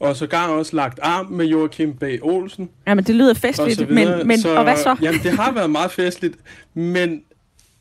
[0.01, 2.03] og så gar også lagt arm med Joachim B.
[2.23, 2.71] Olsen.
[2.87, 4.97] Ja, men det lyder festligt, og men, men så, og hvad så?
[5.03, 6.37] Jamen, det har været meget festligt,
[6.75, 7.23] men,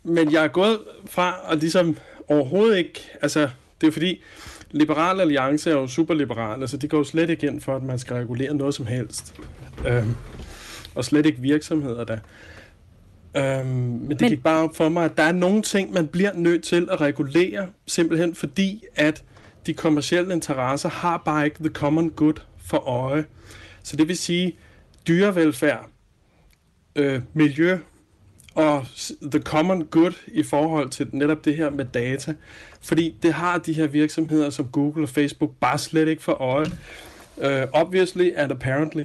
[0.03, 3.49] men jeg er gået fra at ligesom overhovedet ikke, altså,
[3.81, 4.21] det er fordi,
[4.71, 7.99] Liberal Alliance er jo superliberal, altså de går jo slet ikke ind for, at man
[7.99, 9.35] skal regulere noget som helst.
[9.87, 10.15] Øhm,
[10.95, 12.17] og slet ikke virksomheder der.
[13.37, 14.29] Øhm, men det men...
[14.29, 17.01] gik bare op for mig, at der er nogle ting, man bliver nødt til at
[17.01, 19.23] regulere, simpelthen fordi, at
[19.65, 23.25] de kommercielle interesser har bare ikke the common good for øje.
[23.83, 24.57] Så det vil sige,
[25.07, 25.89] dyrevelfærd,
[26.95, 27.77] øh, miljø
[28.57, 28.85] og
[29.21, 32.33] the common good i forhold til netop det her med data.
[32.81, 36.65] Fordi det har de her virksomheder som Google og Facebook bare slet ikke for øje.
[37.37, 39.03] Uh, obviously and apparently.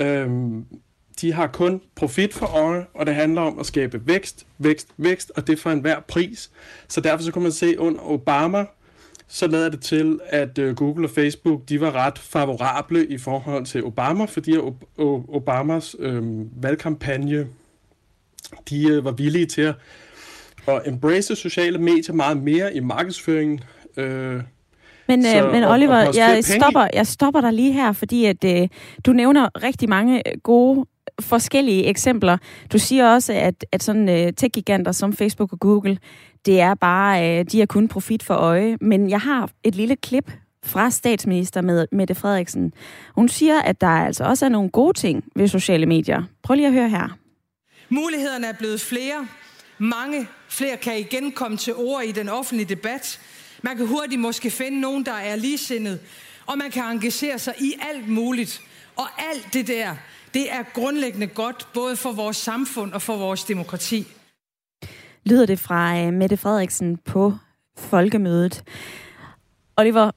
[0.00, 0.66] Um,
[1.20, 5.32] de har kun profit for øje, og det handler om at skabe vækst, vækst, vækst,
[5.36, 6.50] og det for enhver pris.
[6.88, 8.64] Så derfor så kunne man se under Obama,
[9.28, 13.66] så lader det til, at øh, Google og Facebook, de var ret favorable i forhold
[13.66, 14.56] til Obama, fordi
[15.28, 16.22] Obamas øh,
[16.62, 17.46] valgkampagne,
[18.70, 19.74] de øh, var villige til at,
[20.66, 23.60] at embrace sociale medier meget mere i markedsføringen.
[23.96, 24.42] Øh,
[25.08, 28.24] men, så, øh, men Oliver, og, og jeg, stopper, jeg stopper dig lige her, fordi
[28.24, 28.68] at, øh,
[29.06, 30.86] du nævner rigtig mange gode
[31.20, 32.36] forskellige eksempler.
[32.72, 35.98] Du siger også, at, at sådan øh, tech-giganter som Facebook og Google,
[36.46, 38.76] det er bare, øh, de har kun profit for øje.
[38.80, 40.32] Men jeg har et lille klip
[40.64, 42.72] fra statsminister med Mette Frederiksen.
[43.14, 46.22] Hun siger, at der altså også er nogle gode ting ved sociale medier.
[46.42, 47.16] Prøv lige at høre her.
[47.92, 49.28] Mulighederne er blevet flere.
[49.78, 53.20] Mange flere kan igen komme til ord i den offentlige debat.
[53.62, 56.00] Man kan hurtigt måske finde nogen, der er ligesindet.
[56.46, 58.62] Og man kan engagere sig i alt muligt.
[58.96, 59.96] Og alt det der,
[60.34, 64.06] det er grundlæggende godt, både for vores samfund og for vores demokrati.
[65.24, 67.32] Lyder det fra uh, Mette Frederiksen på
[67.78, 68.62] folkemødet.
[69.76, 70.10] Oliver,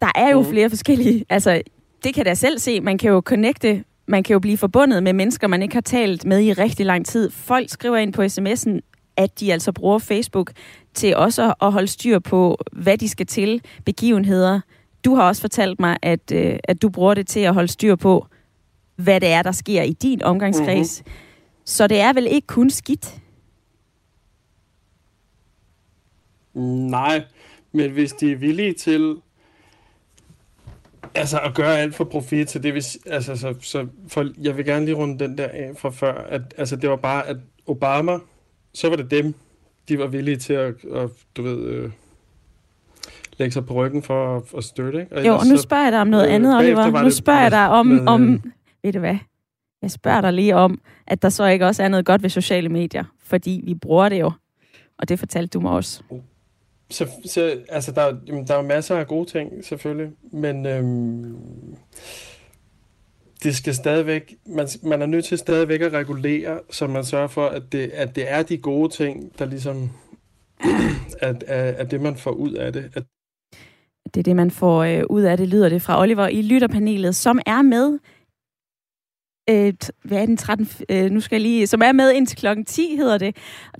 [0.00, 0.48] der er jo mm.
[0.50, 1.62] flere forskellige, altså
[2.04, 5.12] det kan jeg selv se, man kan jo connecte, man kan jo blive forbundet med
[5.12, 7.30] mennesker, man ikke har talt med i rigtig lang tid.
[7.30, 8.80] Folk skriver ind på sms'en,
[9.16, 10.52] at de altså bruger Facebook
[10.94, 14.60] til også at holde styr på, hvad de skal til, begivenheder.
[15.04, 17.96] Du har også fortalt mig, at, øh, at du bruger det til at holde styr
[17.96, 18.26] på,
[18.96, 21.02] hvad det er, der sker i din omgangskreds.
[21.02, 21.20] Mm-hmm.
[21.64, 23.20] Så det er vel ikke kun skidt?
[26.90, 27.22] Nej,
[27.72, 29.16] men hvis de er villige til
[31.14, 34.64] altså at gøre alt for profit, så det vil, altså, så, så for, jeg vil
[34.64, 37.36] gerne lige runde den der af fra før, at altså, det var bare, at
[37.66, 38.18] Obama,
[38.74, 39.34] så var det dem,
[39.88, 41.90] de var villige til at, at du ved, øh,
[43.38, 45.16] lægge sig på ryggen for at, at støtte, ikke?
[45.16, 47.02] Og jo, og nu spørger jeg dig om noget øh, andet, Oliver.
[47.02, 48.40] Nu spørger jeg dig om, med, om, øh,
[48.82, 49.18] ved du hvad,
[49.82, 52.68] jeg spørger dig lige om, at der så ikke også er noget godt ved sociale
[52.68, 54.32] medier, fordi vi bruger det jo.
[54.98, 56.02] Og det fortalte du mig også.
[56.90, 61.36] Så, så altså, der, jamen, der er masser af gode ting, selvfølgelig, men øhm,
[63.42, 67.46] det skal stadigvæk, man, man er nødt til stadigvæk at regulere, så man sørger for,
[67.46, 69.90] at det, at det er de gode ting, der ligesom
[71.20, 72.90] at, at, at det, man får ud af det.
[72.94, 73.04] At
[74.14, 77.16] det er det, man får øh, ud af det, lyder det fra Oliver i lytterpanelet,
[77.16, 77.98] som er med
[79.50, 79.72] øh,
[80.04, 82.96] hvad er den 13, øh, nu skal jeg lige, som er med indtil klokken 10,
[82.96, 83.36] hedder det.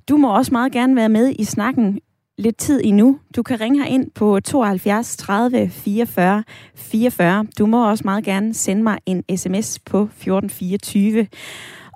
[0.09, 2.01] Du må også meget gerne være med i snakken
[2.41, 3.19] lidt tid endnu.
[3.37, 6.45] Du kan ringe her ind på 72 30 44
[6.77, 7.47] 44.
[7.59, 11.27] Du må også meget gerne sende mig en sms på 1424.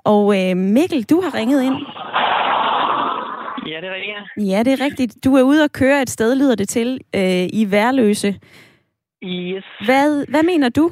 [0.03, 1.75] Og øh, Mikkel, du har ringet ind.
[3.67, 4.51] Ja, det er rigtigt.
[4.51, 5.25] Ja, det er rigtigt.
[5.25, 8.35] Du er ude og køre et sted, lyder det til, øh, i Værløse.
[9.23, 9.63] Yes.
[9.85, 10.91] Hvad, hvad mener du?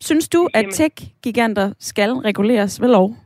[0.00, 3.16] Synes du, at tech-giganter skal reguleres ved lov?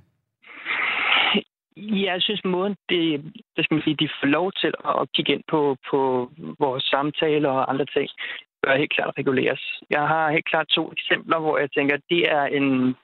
[1.77, 3.25] Jeg synes, måden, det,
[3.57, 7.51] det skal man sige, de får lov til at kigge ind på, på vores samtaler
[7.51, 8.09] og andre ting,
[8.63, 9.63] bør helt klart reguleres.
[9.91, 12.97] Jeg har helt klart to eksempler, hvor jeg tænker, at det er en,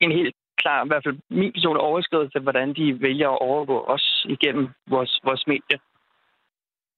[0.00, 4.26] en helt klar, i hvert fald min person overskridelse, hvordan de vælger at overgå os
[4.28, 5.78] igennem vores, vores medie.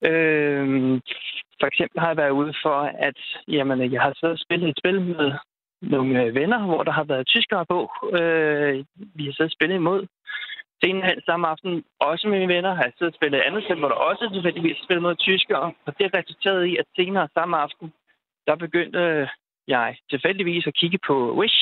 [0.09, 0.67] Øh,
[1.61, 4.79] for eksempel har jeg været ude for, at jamen, jeg har siddet og spillet et
[4.79, 5.33] spil med
[5.83, 7.81] nogle venner, hvor der har været tyskere på.
[8.21, 8.85] Øh,
[9.17, 10.07] vi har siddet og spillet imod.
[10.83, 13.65] Senere hen samme aften, også med mine venner, har jeg siddet og spillet et andet
[13.65, 15.73] spil, hvor der også tilfældigvis spillet mod tyskere.
[15.87, 17.93] Og det resulterede i, at senere samme aften,
[18.47, 19.29] der begyndte øh,
[19.69, 21.61] jeg tilfældigvis at kigge på Wish.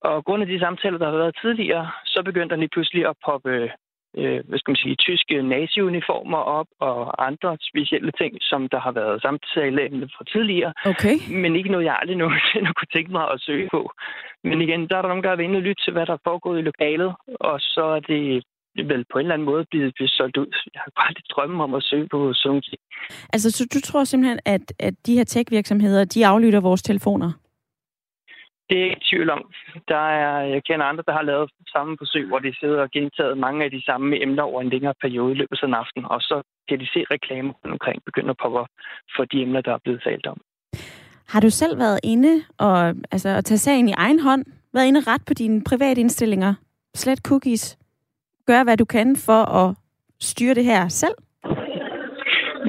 [0.00, 3.16] Og grund af de samtaler, der har været tidligere, så begyndte der lige pludselig at
[3.24, 3.70] poppe
[4.20, 8.92] øh, hvad skal man sige, tyske nazi-uniformer op og andre specielle ting, som der har
[8.92, 9.80] været samtale
[10.16, 10.72] fra tidligere.
[10.92, 11.16] Okay.
[11.42, 13.80] Men ikke noget, jeg aldrig nogensinde kunne tænke mig at søge på.
[14.44, 16.12] Men igen, der er der nogen, der har været inde og lytte til, hvad der
[16.12, 18.42] er foregået i lokalet, og så er det
[18.92, 20.50] vel på en eller anden måde blevet, blevet solgt ud.
[20.74, 22.62] Jeg har bare lidt drømme om at søge på sådan
[23.32, 27.32] Altså, så du tror simpelthen, at, at de her tech-virksomheder, de aflytter vores telefoner?
[28.70, 29.42] Det er ikke tvivl om.
[29.88, 33.38] Der er, jeg kender andre, der har lavet samme forsøg, hvor de sidder og gentaget
[33.38, 36.20] mange af de samme emner over en længere periode i løbet af en aften, og
[36.20, 38.72] så kan de se reklamer omkring begynder at poppe
[39.16, 40.40] for de emner, der er blevet talt om.
[41.28, 44.44] Har du selv været inde og altså, at tage sagen i egen hånd?
[44.74, 46.54] Været inde ret på dine private indstillinger?
[46.94, 47.78] Slet cookies?
[48.46, 49.74] Gør, hvad du kan for at
[50.20, 51.14] styre det her selv?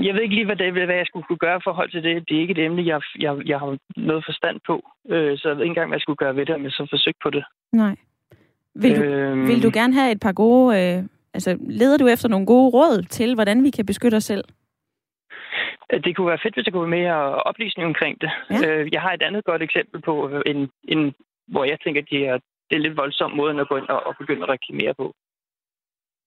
[0.03, 2.29] Jeg ved ikke lige, hvad, det, hvad jeg skulle kunne gøre i forhold til det.
[2.29, 4.75] Det er ikke et emne, jeg, jeg, jeg har noget forstand på.
[5.09, 6.87] Øh, så jeg ved ikke engang, hvad jeg skulle gøre ved det, om jeg så
[6.89, 7.43] forsøgte på det.
[7.73, 7.95] Nej.
[8.75, 10.65] Vil du, øhm, vil du gerne have et par gode...
[10.79, 14.43] Øh, altså, leder du efter nogle gode råd til, hvordan vi kan beskytte os selv?
[15.93, 17.17] Øh, det kunne være fedt, hvis der kunne være mere
[17.49, 18.31] oplysning omkring det.
[18.49, 18.67] Ja.
[18.67, 20.13] Øh, jeg har et andet godt eksempel på,
[20.45, 21.13] en, en,
[21.47, 22.37] hvor jeg tænker, at det er,
[22.69, 25.13] det er lidt voldsom måde at gå ind og, og begynde at reklamere på.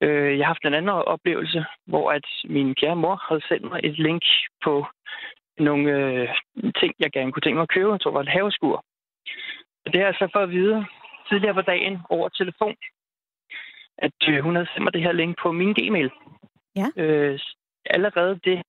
[0.01, 3.81] Øh, jeg har haft en anden oplevelse, hvor at min kære mor havde sendt mig
[3.85, 4.23] et link
[4.65, 4.87] på
[5.59, 6.29] nogle øh,
[6.81, 7.93] ting, jeg gerne kunne tænke mig at købe.
[7.93, 8.85] Jeg tror, det var et haveskur.
[9.85, 10.87] Og det er altså for at vide
[11.29, 12.77] tidligere på dagen over telefon,
[13.99, 16.11] at øh, hun havde sendt mig det her link på min Gmail.
[16.77, 16.87] Ja.
[16.97, 17.39] Øh,
[17.87, 18.63] allerede det,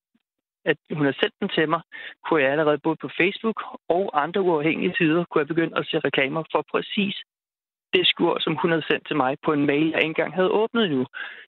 [0.66, 1.82] at hun har sendt den til mig,
[2.26, 6.00] kunne jeg allerede både på Facebook og andre uafhængige sider, kunne jeg begynde at se
[6.00, 7.16] reklamer for præcis
[7.94, 10.52] det skur, som hun havde sendt til mig på en mail, jeg ikke engang havde
[10.62, 11.06] åbnet endnu.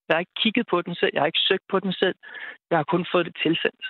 [0.07, 2.15] Jeg har ikke kigget på den selv, jeg har ikke søgt på den selv,
[2.69, 3.85] jeg har kun fået det tilsendt.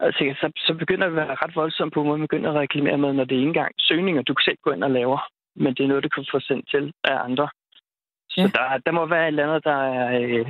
[0.00, 2.98] Altså, så, så begynder det at være ret voldsomt på, at man begynder at reklamere
[2.98, 5.18] med, når det er ikke engang søgninger, du kan selv gå ind og lave,
[5.56, 7.48] men det er noget, du kan få sendt til af andre.
[8.30, 8.46] Så ja.
[8.56, 10.46] der, der må være et eller andet, der er, øh,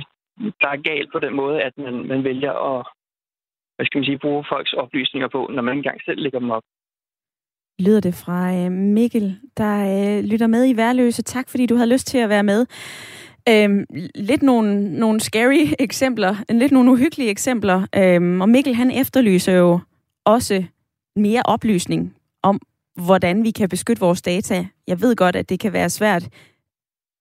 [0.61, 2.87] der er galt på den måde, at man, man vælger at
[3.75, 6.51] hvad skal man sige, bruge folks oplysninger på, når man ikke engang selv lægger dem
[6.51, 6.63] op
[7.79, 11.21] lyder det fra øh, Mikkel, der øh, lytter med i Værløse.
[11.21, 12.65] Tak, fordi du havde lyst til at være med.
[13.49, 17.85] Øhm, lidt nogle, nogle scary eksempler, lidt nogle uhyggelige eksempler.
[17.95, 19.79] Øhm, og Mikkel, han efterlyser jo
[20.25, 20.63] også
[21.15, 22.61] mere oplysning om,
[22.95, 24.65] hvordan vi kan beskytte vores data.
[24.87, 26.29] Jeg ved godt, at det kan være svært,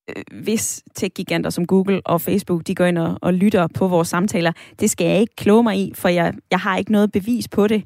[0.09, 4.09] øh, hvis tech-giganter som Google og Facebook, de går ind og, og lytter på vores
[4.09, 4.53] samtaler.
[4.81, 7.67] Det skal jeg ikke kloge mig i, for jeg, jeg har ikke noget bevis på
[7.67, 7.85] det.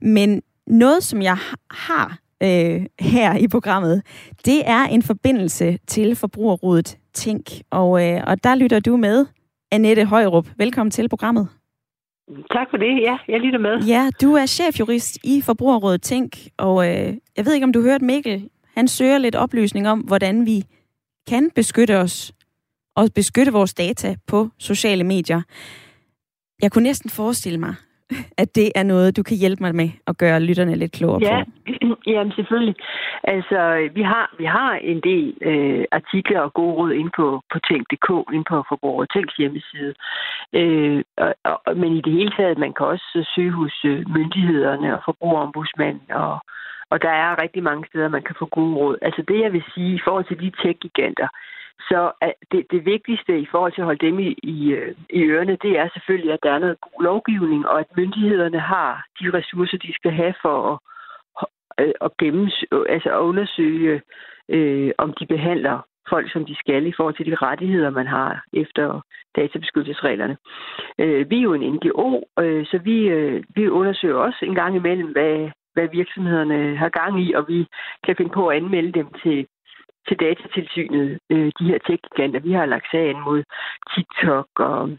[0.00, 1.36] Men noget, som jeg
[1.70, 4.02] har øh, her i programmet,
[4.44, 7.44] det er en forbindelse til Forbrugerrådet Tænk.
[7.70, 9.26] Og, øh, og der lytter du med,
[9.72, 10.48] Annette Højrup.
[10.56, 11.48] Velkommen til programmet.
[12.52, 13.02] Tak for det.
[13.02, 13.82] Ja, jeg lytter med.
[13.86, 18.04] Ja, du er chefjurist i Forbrugerrådet Tænk, og øh, jeg ved ikke, om du hørte
[18.04, 18.48] Mikkel.
[18.76, 20.62] Han søger lidt oplysning om, hvordan vi
[21.28, 22.32] kan beskytte os
[22.96, 25.42] og beskytte vores data på sociale medier.
[26.62, 27.74] Jeg kunne næsten forestille mig,
[28.42, 31.44] at det er noget, du kan hjælpe mig med at gøre lytterne lidt klogere ja,
[31.44, 31.50] på?
[32.12, 32.76] Jamen selvfølgelig.
[33.24, 37.58] Altså, vi har, vi har en del øh, artikler og gode råd ind på, på
[37.68, 39.94] Tænk.dk, ind på Forbruger Tænks hjemmeside.
[40.52, 44.94] Øh, og, og, men i det hele taget, man kan også søge hos øh, myndighederne
[44.96, 46.38] og forbrugerombudsmanden og
[46.92, 48.96] og der er rigtig mange steder, man kan få gode råd.
[49.02, 51.28] Altså det, jeg vil sige i forhold til de tech-giganter,
[51.88, 55.20] så øh, det, det vigtigste i forhold til at holde dem i, i, øh, i
[55.22, 59.30] ørerne, det er selvfølgelig, at der er noget god lovgivning, og at myndighederne har de
[59.38, 61.46] ressourcer, de skal have for at,
[61.80, 64.02] øh, at, gennems, altså at undersøge,
[64.48, 65.78] øh, om de behandler
[66.08, 69.00] folk, som de skal, i forhold til de rettigheder, man har efter
[69.36, 70.36] databeskyttelsesreglerne.
[70.98, 72.08] Øh, vi er jo en NGO,
[72.40, 77.22] øh, så vi, øh, vi undersøger også en gang imellem, hvad, hvad virksomhederne har gang
[77.24, 77.66] i, og vi
[78.04, 79.46] kan finde på at anmelde dem til
[80.10, 82.40] til datatilsynet, øh, de her tech-giganter.
[82.40, 83.42] Vi har lagt sagen mod
[83.94, 84.90] TikTok og,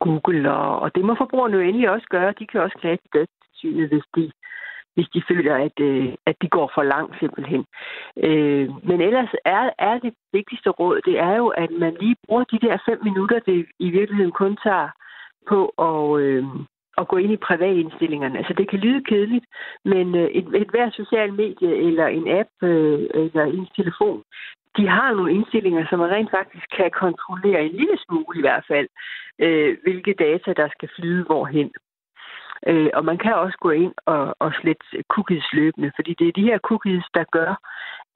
[0.00, 2.34] Google, og, og det må forbrugerne jo endelig også gøre.
[2.38, 4.32] De kan også klage til datatilsynet, hvis de,
[4.94, 7.64] hvis de føler, at, øh, at de går for langt simpelthen.
[8.26, 12.44] Øh, men ellers er, er det vigtigste råd, det er jo, at man lige bruger
[12.44, 14.88] de der fem minutter, det i virkeligheden kun tager
[15.48, 16.44] på at, øh,
[16.98, 18.38] at gå ind i privatindstillingerne.
[18.38, 19.46] Altså det kan lyde kedeligt,
[19.84, 24.22] men øh, et, et hver social medie eller en app øh, eller en telefon,
[24.76, 28.64] de har nogle indstillinger, som man rent faktisk kan kontrollere en lille smule i hvert
[28.68, 28.88] fald,
[29.38, 31.70] øh, hvilke data, der skal flyde hvorhen.
[32.66, 36.32] Øh, og man kan også gå ind og, og slette cookies løbende, fordi det er
[36.32, 37.52] de her cookies, der gør,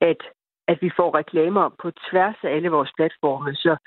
[0.01, 0.21] at,
[0.67, 3.55] at vi får reklamer på tværs af alle vores platforme.
[3.55, 3.77] Så,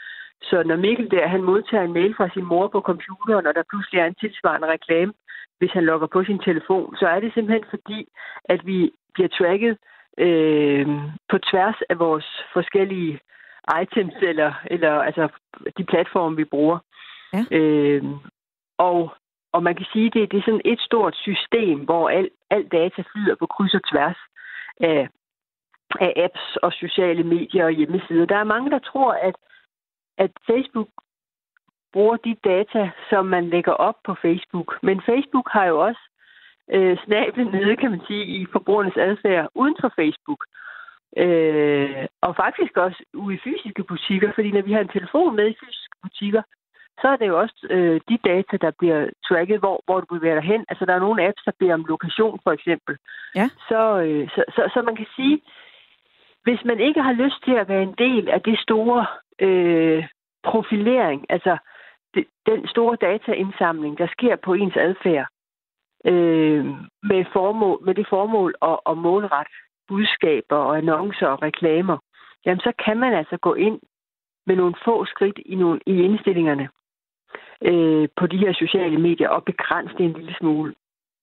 [0.43, 3.71] så når Mikkel der, han modtager en mail fra sin mor på computeren, og der
[3.71, 5.13] pludselig er en tilsvarende reklame,
[5.59, 8.09] hvis han logger på sin telefon, så er det simpelthen fordi,
[8.45, 9.79] at vi bliver tracket
[10.19, 10.87] øh,
[11.31, 13.21] på tværs af vores forskellige
[13.83, 15.29] items, eller, eller altså
[15.79, 16.79] de platforme, vi bruger.
[17.33, 17.45] Ja.
[17.51, 18.05] Øh,
[18.79, 19.13] og,
[19.53, 22.69] og man kan sige, at det, det er sådan et stort system, hvor al, al
[22.69, 24.19] data flyder på kryds og tværs
[24.81, 25.09] af,
[26.01, 28.27] af apps og sociale medier og hjemmesider.
[28.27, 29.35] Der er mange, der tror, at,
[30.19, 30.89] at Facebook
[31.93, 34.79] bruger de data, som man lægger op på Facebook.
[34.83, 36.03] Men Facebook har jo også
[36.71, 40.45] øh, snablen nede, kan man sige, i forbrugernes adfærd uden for Facebook.
[41.17, 45.47] Øh, og faktisk også ude i fysiske butikker, fordi når vi har en telefon med
[45.51, 46.43] i fysiske butikker,
[47.01, 50.41] så er det jo også øh, de data, der bliver tracket, hvor, hvor du bevæger
[50.41, 50.65] dig hen.
[50.69, 52.97] Altså, der er nogle apps, der beder om lokation, for eksempel.
[53.35, 53.49] Ja.
[53.69, 55.43] Så, øh, så, så, så man kan sige,
[56.43, 59.07] hvis man ikke har lyst til at være en del af det store
[59.39, 60.05] øh,
[60.43, 61.57] profilering, altså
[62.15, 65.27] det, den store dataindsamling, der sker på ens adfærd,
[66.05, 66.65] øh,
[67.03, 69.53] med, formål, med det formål at, at målrette
[69.89, 71.99] budskaber og annoncer og reklamer,
[72.47, 73.81] jamen så kan man altså gå ind
[74.47, 76.69] med nogle få skridt i, nogle, i indstillingerne
[77.63, 80.75] øh, på de her sociale medier og begrænse det en lille smule.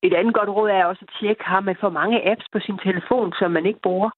[0.03, 2.77] Et andet godt råd er også at tjekke, har man for mange apps på sin
[2.77, 4.09] telefon, som man ikke bruger.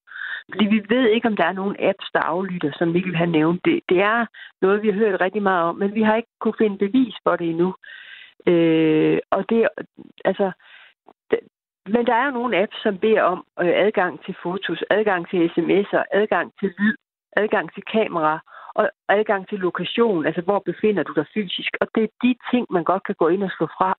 [0.50, 3.66] Fordi vi ved ikke, om der er nogen apps, der aflytter, som Mikkel har nævnt.
[3.66, 4.26] Det, det er
[4.62, 7.36] noget, vi har hørt rigtig meget om, men vi har ikke kunne finde bevis for
[7.36, 7.74] det endnu.
[8.48, 9.68] Øh, og det,
[10.26, 10.52] altså,
[11.32, 11.40] det,
[11.86, 15.52] men der er jo nogle apps, som beder om øh, adgang til fotos, adgang til
[15.56, 16.96] sms'er, adgang til lyd,
[17.38, 18.40] adgang til kamera
[18.76, 21.72] og adgang til lokation, altså hvor befinder du dig fysisk.
[21.82, 23.96] Og det er de ting, man godt kan gå ind og slå fra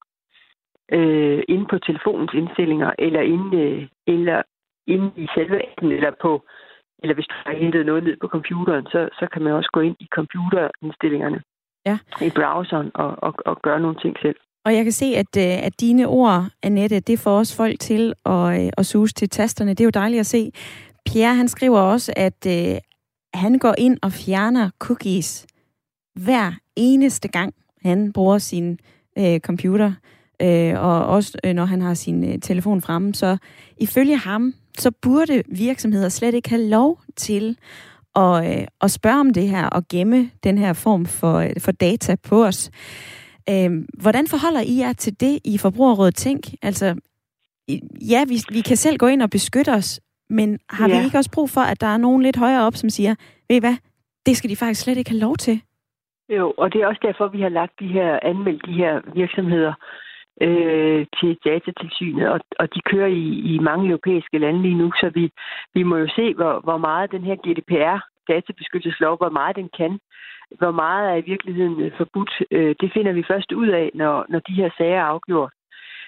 [0.93, 4.43] øh, inde på telefonens indstillinger, eller inde, øh, eller
[4.87, 6.45] inde i selve appen, eller på
[7.03, 9.81] eller hvis du har hentet noget ned på computeren, så, så kan man også gå
[9.81, 11.41] ind i computerindstillingerne
[11.87, 11.99] ja.
[12.27, 14.37] i browseren og, og, og gøre nogle ting selv.
[14.65, 18.15] Og jeg kan se, at, øh, at dine ord, Annette, det får også folk til
[18.27, 19.71] at, øh, at suse til tasterne.
[19.71, 20.53] Det er jo dejligt at se.
[21.07, 22.79] Pierre, han skriver også, at uh,
[23.35, 25.47] han går ind og fjerner cookies
[26.15, 28.79] hver eneste gang, han bruger sin
[29.21, 29.93] uh, computer,
[30.45, 33.15] uh, og også uh, når han har sin uh, telefon fremme.
[33.15, 33.37] Så
[33.77, 37.57] ifølge ham, så burde virksomheder slet ikke have lov til
[38.17, 41.73] at, øh, at spørge om det her og gemme den her form for, øh, for
[41.73, 42.71] data på os.
[43.51, 43.71] Øh,
[44.03, 46.45] hvordan forholder I jer til det i Forbrugerrådet Tænk?
[46.63, 46.87] Altså,
[48.11, 50.99] ja, vi, vi kan selv gå ind og beskytte os, men har ja.
[50.99, 53.15] vi ikke også brug for, at der er nogen lidt højere op, som siger,
[53.49, 53.77] ved I hvad,
[54.27, 55.61] det skal de faktisk slet ikke have lov til?
[56.29, 59.73] Jo, og det er også derfor, vi har lagt de her, anmeldt de her virksomheder
[60.41, 63.25] øh, til datatilsynet, og, og de kører i,
[63.55, 65.31] i mange europæiske lande lige nu, så vi,
[65.75, 69.99] vi må jo se, hvor, hvor meget den her GDPR, databeskyttelseslov, hvor meget den kan,
[70.59, 72.33] hvor meget er i virkeligheden øh, forbudt.
[72.51, 75.53] Øh, det finder vi først ud af, når, når de her sager er afgjort.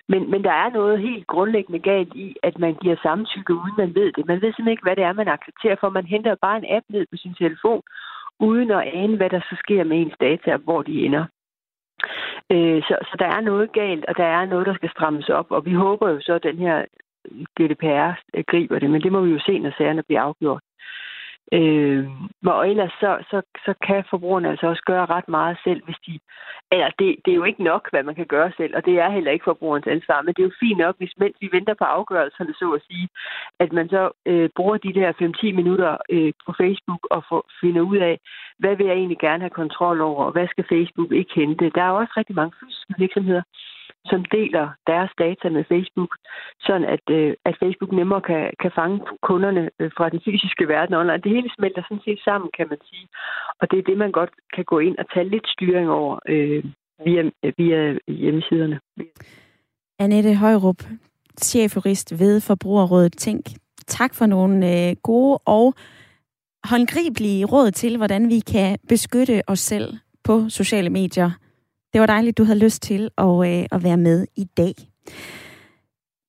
[0.09, 3.95] Men, men der er noget helt grundlæggende galt i, at man giver samtykke, uden man
[3.95, 4.27] ved det.
[4.27, 6.87] Man ved simpelthen ikke, hvad det er, man accepterer, for man henter bare en app
[6.89, 7.83] ned på sin telefon,
[8.41, 11.25] uden at ane, hvad der så sker med ens data, og hvor de ender.
[12.53, 15.47] Øh, så, så der er noget galt, og der er noget, der skal strammes op,
[15.51, 16.85] og vi håber jo så, at den her
[17.57, 18.11] GDPR
[18.51, 20.63] griber det, men det må vi jo se, når sagerne bliver afgjort.
[21.53, 22.07] Øh,
[22.47, 26.18] og ellers så, så, så kan forbrugerne altså også gøre ret meget selv, hvis de...
[26.72, 29.11] Eller det, det er jo ikke nok, hvad man kan gøre selv, og det er
[29.11, 31.84] heller ikke forbrugerens ansvar, men det er jo fint nok, hvis mens vi venter på
[31.84, 33.09] afgørelserne, så at sige,
[33.59, 35.12] at man så øh, bruger de der
[35.53, 38.18] 5-10 minutter øh, på Facebook og får, finder ud af,
[38.59, 41.70] hvad vil jeg egentlig gerne have kontrol over, og hvad skal Facebook ikke hente.
[41.74, 43.42] Der er jo også rigtig mange fysiske virksomheder,
[44.11, 46.13] som deler deres data med Facebook,
[46.67, 50.95] sådan at, øh, at Facebook nemmere kan, kan fange kunderne øh, fra den fysiske verden
[50.95, 51.23] online.
[51.25, 53.07] Det hele smelter sådan set sammen, kan man sige.
[53.61, 56.65] Og det er det, man godt kan gå ind og tage lidt styring over øh,
[57.07, 57.23] via,
[57.59, 58.81] via hjemmesiderne.
[59.99, 60.81] Annette Højrup,
[61.41, 63.45] chefjurist ved Forbrugerrådet Tænk.
[63.87, 65.75] Tak for nogle øh, gode og
[66.65, 69.95] håndgribelige råd til, hvordan vi kan beskytte os selv
[70.25, 71.31] på sociale medier
[71.95, 74.74] det var dejligt, du havde lyst til at, øh, at være med i dag.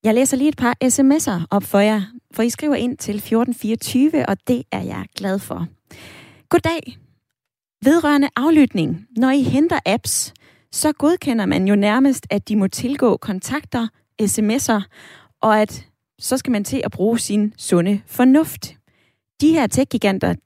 [0.03, 2.01] Jeg læser lige et par sms'er op for jer,
[2.33, 5.67] for I skriver ind til 1424, og det er jeg glad for.
[6.49, 6.97] Goddag.
[7.83, 9.07] Vedrørende aflytning.
[9.17, 10.33] Når I henter apps,
[10.71, 13.87] så godkender man jo nærmest, at de må tilgå kontakter,
[14.21, 14.81] sms'er,
[15.41, 15.87] og at
[16.19, 18.75] så skal man til at bruge sin sunde fornuft.
[19.41, 19.91] De her tech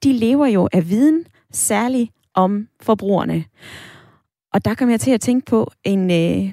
[0.02, 3.44] de lever jo af viden, særligt om forbrugerne.
[4.52, 6.10] Og der kom jeg til at tænke på en...
[6.10, 6.52] Øh,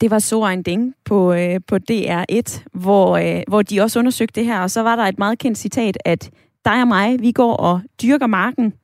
[0.00, 4.40] det var så en ding på, øh, på DR1, hvor, øh, hvor de også undersøgte
[4.40, 6.30] det her, og så var der et meget kendt citat, at
[6.64, 8.74] dig og mig, vi går og dyrker marken,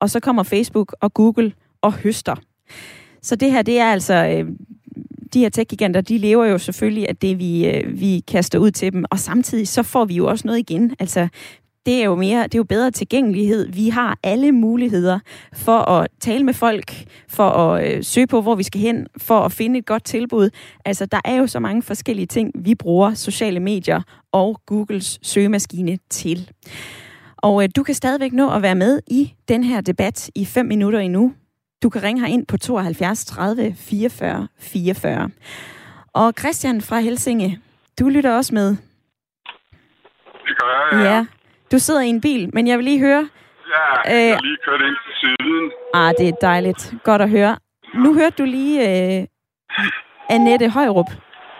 [0.00, 2.34] og så kommer Facebook og Google og høster.
[3.22, 4.14] Så det her, det er altså...
[4.14, 4.52] Øh,
[5.34, 8.92] de her tech-giganter, de lever jo selvfølgelig af det, vi, øh, vi kaster ud til
[8.92, 10.94] dem, og samtidig så får vi jo også noget igen.
[10.98, 11.28] Altså,
[11.86, 13.68] det er jo mere, det er jo bedre tilgængelighed.
[13.68, 15.18] Vi har alle muligheder
[15.52, 16.92] for at tale med folk,
[17.28, 20.50] for at øh, søge på, hvor vi skal hen, for at finde et godt tilbud.
[20.84, 24.02] Altså, der er jo så mange forskellige ting, vi bruger sociale medier
[24.32, 26.50] og Googles søgemaskine til.
[27.36, 30.66] Og øh, du kan stadigvæk nå at være med i den her debat i 5
[30.66, 31.34] minutter endnu.
[31.82, 35.30] Du kan ringe her ind på 72 30 44 44.
[36.12, 37.60] Og Christian fra Helsinge,
[38.00, 38.68] du lytter også med.
[38.68, 41.14] Det gør jeg, ja.
[41.14, 41.26] ja.
[41.72, 43.28] Du sidder i en bil, men jeg vil lige høre...
[44.06, 45.70] Ja, jeg har lige kørt ind til siden.
[45.94, 46.94] Ah, det er dejligt.
[47.04, 47.56] Godt at høre.
[47.94, 48.78] Nu hørte du lige
[49.20, 49.26] uh,
[50.30, 51.10] Annette Højrup.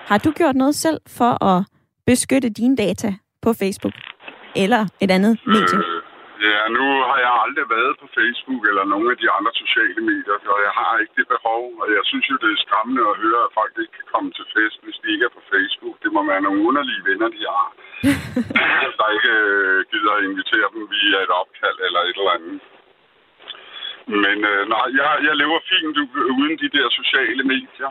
[0.07, 1.65] Har du gjort noget selv for at
[2.07, 3.95] beskytte dine data på Facebook?
[4.57, 5.79] Eller et andet øh, medie?
[6.49, 10.37] Ja, nu har jeg aldrig været på Facebook eller nogen af de andre sociale medier,
[10.55, 11.63] og jeg har ikke det behov.
[11.81, 14.47] Og jeg synes jo, det er skræmmende at høre, at folk ikke kan komme til
[14.55, 15.97] fest, hvis de ikke er på Facebook.
[16.05, 17.69] Det må være nogle underlige venner, de har,
[18.99, 22.59] der ikke øh, gider at invitere dem via et opkald eller et eller andet.
[24.25, 25.97] Men øh, nej, jeg, jeg lever fint
[26.37, 27.91] uden de der sociale medier.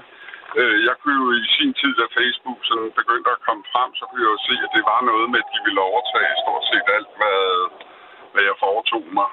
[0.60, 4.04] Øh, jeg kunne jo i sin tid, da Facebook sådan begyndte at komme frem, så
[4.06, 6.88] kunne jeg jo se, at det var noget med, at de ville overtage stort set
[6.98, 7.40] alt, hvad
[8.32, 9.30] hvad jeg foretog mig,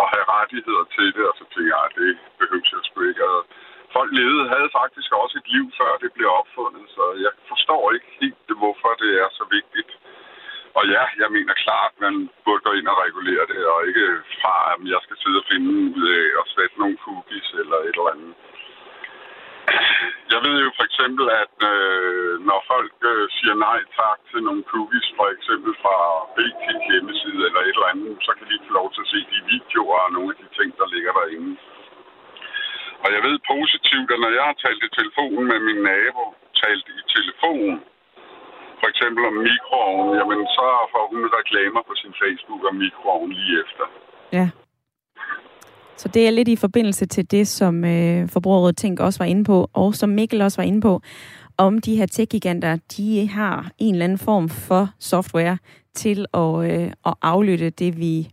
[0.00, 3.24] og have rettigheder til det, og så tænkte jeg, at det behøver jeg sgu ikke.
[3.34, 3.38] Og
[3.96, 8.10] folk levede, havde faktisk også et liv, før det blev opfundet, så jeg forstår ikke
[8.20, 9.92] helt, hvorfor det er så vigtigt.
[10.78, 12.14] Og ja, jeg mener klart, man
[12.44, 14.06] burde gå ind og regulere det, og ikke
[14.40, 17.96] fra, at jeg skal sidde og finde ud af og sætte nogle cookies eller et
[17.98, 18.34] eller andet.
[20.32, 24.62] Jeg ved jo for eksempel, at øh, når folk øh, siger nej tak til nogle
[24.72, 25.96] cookies, for eksempel fra
[26.36, 29.40] BT's hjemmeside eller et eller andet, så kan de få lov til at se de
[29.52, 31.52] videoer og nogle af de ting, der ligger derinde.
[33.04, 36.24] Og jeg ved positivt, at når jeg har talt i telefonen med min nabo,
[36.62, 37.72] talt i telefon,
[38.80, 43.54] for eksempel om mikroovnen, jamen så får hun reklamer på sin Facebook om mikroovnen lige
[43.64, 43.84] efter.
[44.38, 44.46] Ja.
[45.98, 49.44] Så det er lidt i forbindelse til det, som øh, Forbrugerrådet Tænk også var inde
[49.44, 51.00] på, og som Mikkel også var inde på,
[51.56, 55.58] om de her tech-giganter, de har en eller anden form for software
[55.94, 58.28] til at, øh, at aflytte det, vi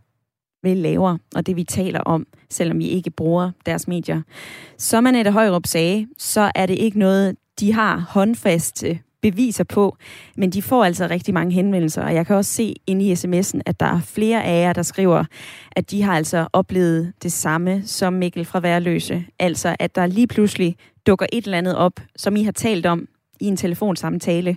[0.62, 4.22] vil laver, og det vi taler om, selvom vi ikke bruger deres medier.
[4.78, 9.96] Som Annette Højrup sagde, så er det ikke noget, de har håndfaste beviser på,
[10.36, 13.60] men de får altså rigtig mange henvendelser, og jeg kan også se inde i sms'en,
[13.66, 15.24] at der er flere af jer, der skriver,
[15.72, 19.24] at de har altså oplevet det samme som Mikkel fra Værløse.
[19.38, 23.08] Altså, at der lige pludselig dukker et eller andet op, som I har talt om
[23.40, 24.56] i en telefonsamtale,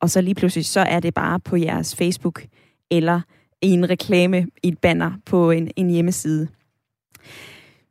[0.00, 2.42] og så lige pludselig, så er det bare på jeres Facebook,
[2.90, 3.20] eller
[3.62, 6.48] i en reklame i et banner på en, en hjemmeside.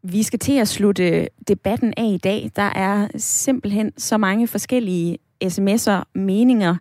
[0.03, 2.51] Vi skal til at slutte debatten af i dag.
[2.55, 6.75] Der er simpelthen så mange forskellige sms'er, meninger.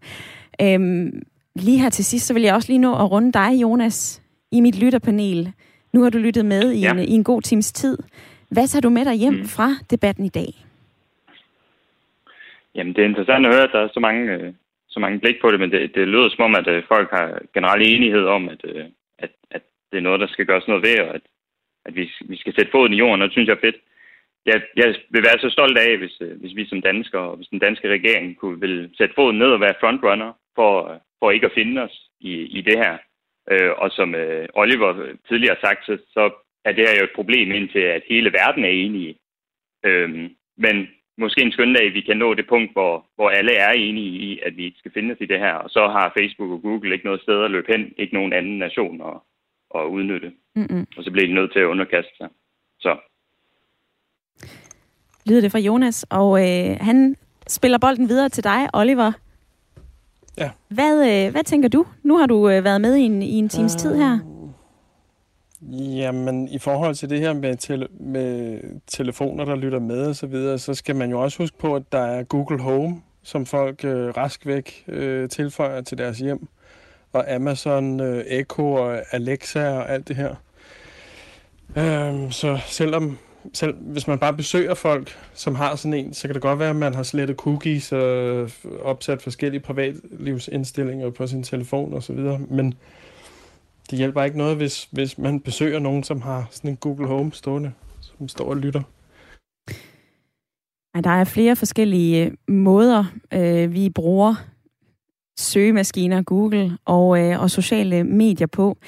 [0.63, 1.23] Øhm,
[1.55, 4.61] lige her til sidst, så vil jeg også lige nå at runde dig, Jonas, i
[4.61, 5.53] mit lytterpanel.
[5.93, 6.93] Nu har du lyttet med i, ja.
[6.93, 7.99] en, i en god times tid.
[8.51, 9.45] Hvad tager du med dig hjem mm.
[9.45, 10.51] fra debatten i dag?
[12.75, 14.53] Jamen, det er interessant at høre, at der er så mange, øh,
[14.89, 17.39] så mange blik på det, men det, det lyder som om, at øh, folk har
[17.55, 18.85] generelt enighed om, at, øh,
[19.19, 21.23] at, at det er noget, der skal gøres noget ved, og at,
[21.87, 23.77] at vi, vi skal sætte foden i jorden, og det synes jeg er fedt
[24.47, 27.49] jeg, jeg vil være så stolt af, hvis, øh, hvis vi som danskere og hvis
[27.49, 31.53] den danske regering kunne vil sætte foden ned og være frontrunner for, for ikke at
[31.55, 32.99] finde os i, i det her.
[33.51, 36.31] Øh, og som øh, Oliver tidligere har sagt, så, så
[36.65, 39.19] er det her jo et problem indtil, at hele verden er enige.
[39.85, 43.73] Øh, men måske en skøn dag, vi kan nå det punkt, hvor, hvor alle er
[43.73, 45.55] enige i, at vi ikke skal finde os i det her.
[45.55, 48.59] Og så har Facebook og Google ikke noget sted at løbe hen, ikke nogen anden
[48.59, 49.17] nation at,
[49.75, 50.33] at udnytte.
[50.57, 50.87] Mm-hmm.
[50.97, 52.29] Og så bliver de nødt til at underkaste sig.
[52.81, 52.97] Så
[55.29, 57.17] lyder det fra Jonas, og øh, han
[57.49, 59.13] spiller bolden videre til dig, Oliver.
[60.39, 60.51] Ja.
[60.69, 61.87] Hvad, øh, hvad tænker du?
[62.03, 64.19] Nu har du øh, været med i en, i en times uh, tid her.
[65.73, 70.27] Jamen, i forhold til det her med, tele- med telefoner, der lytter med og så
[70.27, 73.85] videre, så skal man jo også huske på, at der er Google Home, som folk
[73.85, 76.49] øh, rask væk øh, tilføjer til deres hjem,
[77.13, 80.35] og Amazon øh, Echo og Alexa og alt det her.
[81.77, 83.19] Øhm, så selvom
[83.53, 86.71] selv hvis man bare besøger folk, som har sådan en, så kan det godt være,
[86.71, 88.51] at man har slettet cookies og
[88.83, 92.39] opsat forskellige privatlivsindstillinger på sin telefon og så videre.
[92.51, 92.75] Men
[93.91, 97.33] det hjælper ikke noget, hvis, hvis man besøger nogen, som har sådan en Google Home
[97.33, 98.83] stående, som står og lytter.
[101.05, 104.35] Der er flere forskellige øh, måder, øh, vi bruger
[105.39, 108.79] søgemaskiner, Google og, øh, og sociale medier på.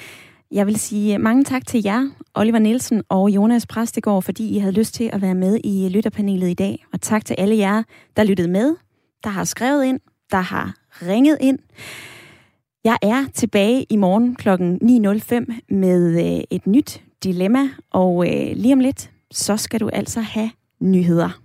[0.51, 4.57] Jeg vil sige øh, mange tak til jer, Oliver Nielsen og Jonas Præstegård, fordi I
[4.57, 6.85] havde lyst til at være med i øh, lytterpanelet i dag.
[6.93, 7.83] Og tak til alle jer,
[8.17, 8.75] der lyttede med,
[9.23, 9.99] der har skrevet ind,
[10.31, 11.59] der har ringet ind.
[12.83, 14.49] Jeg er tilbage i morgen kl.
[14.49, 18.23] 9.05 med øh, et nyt dilemma, og
[18.55, 21.41] lige om lidt, så skal du altså have nyheder.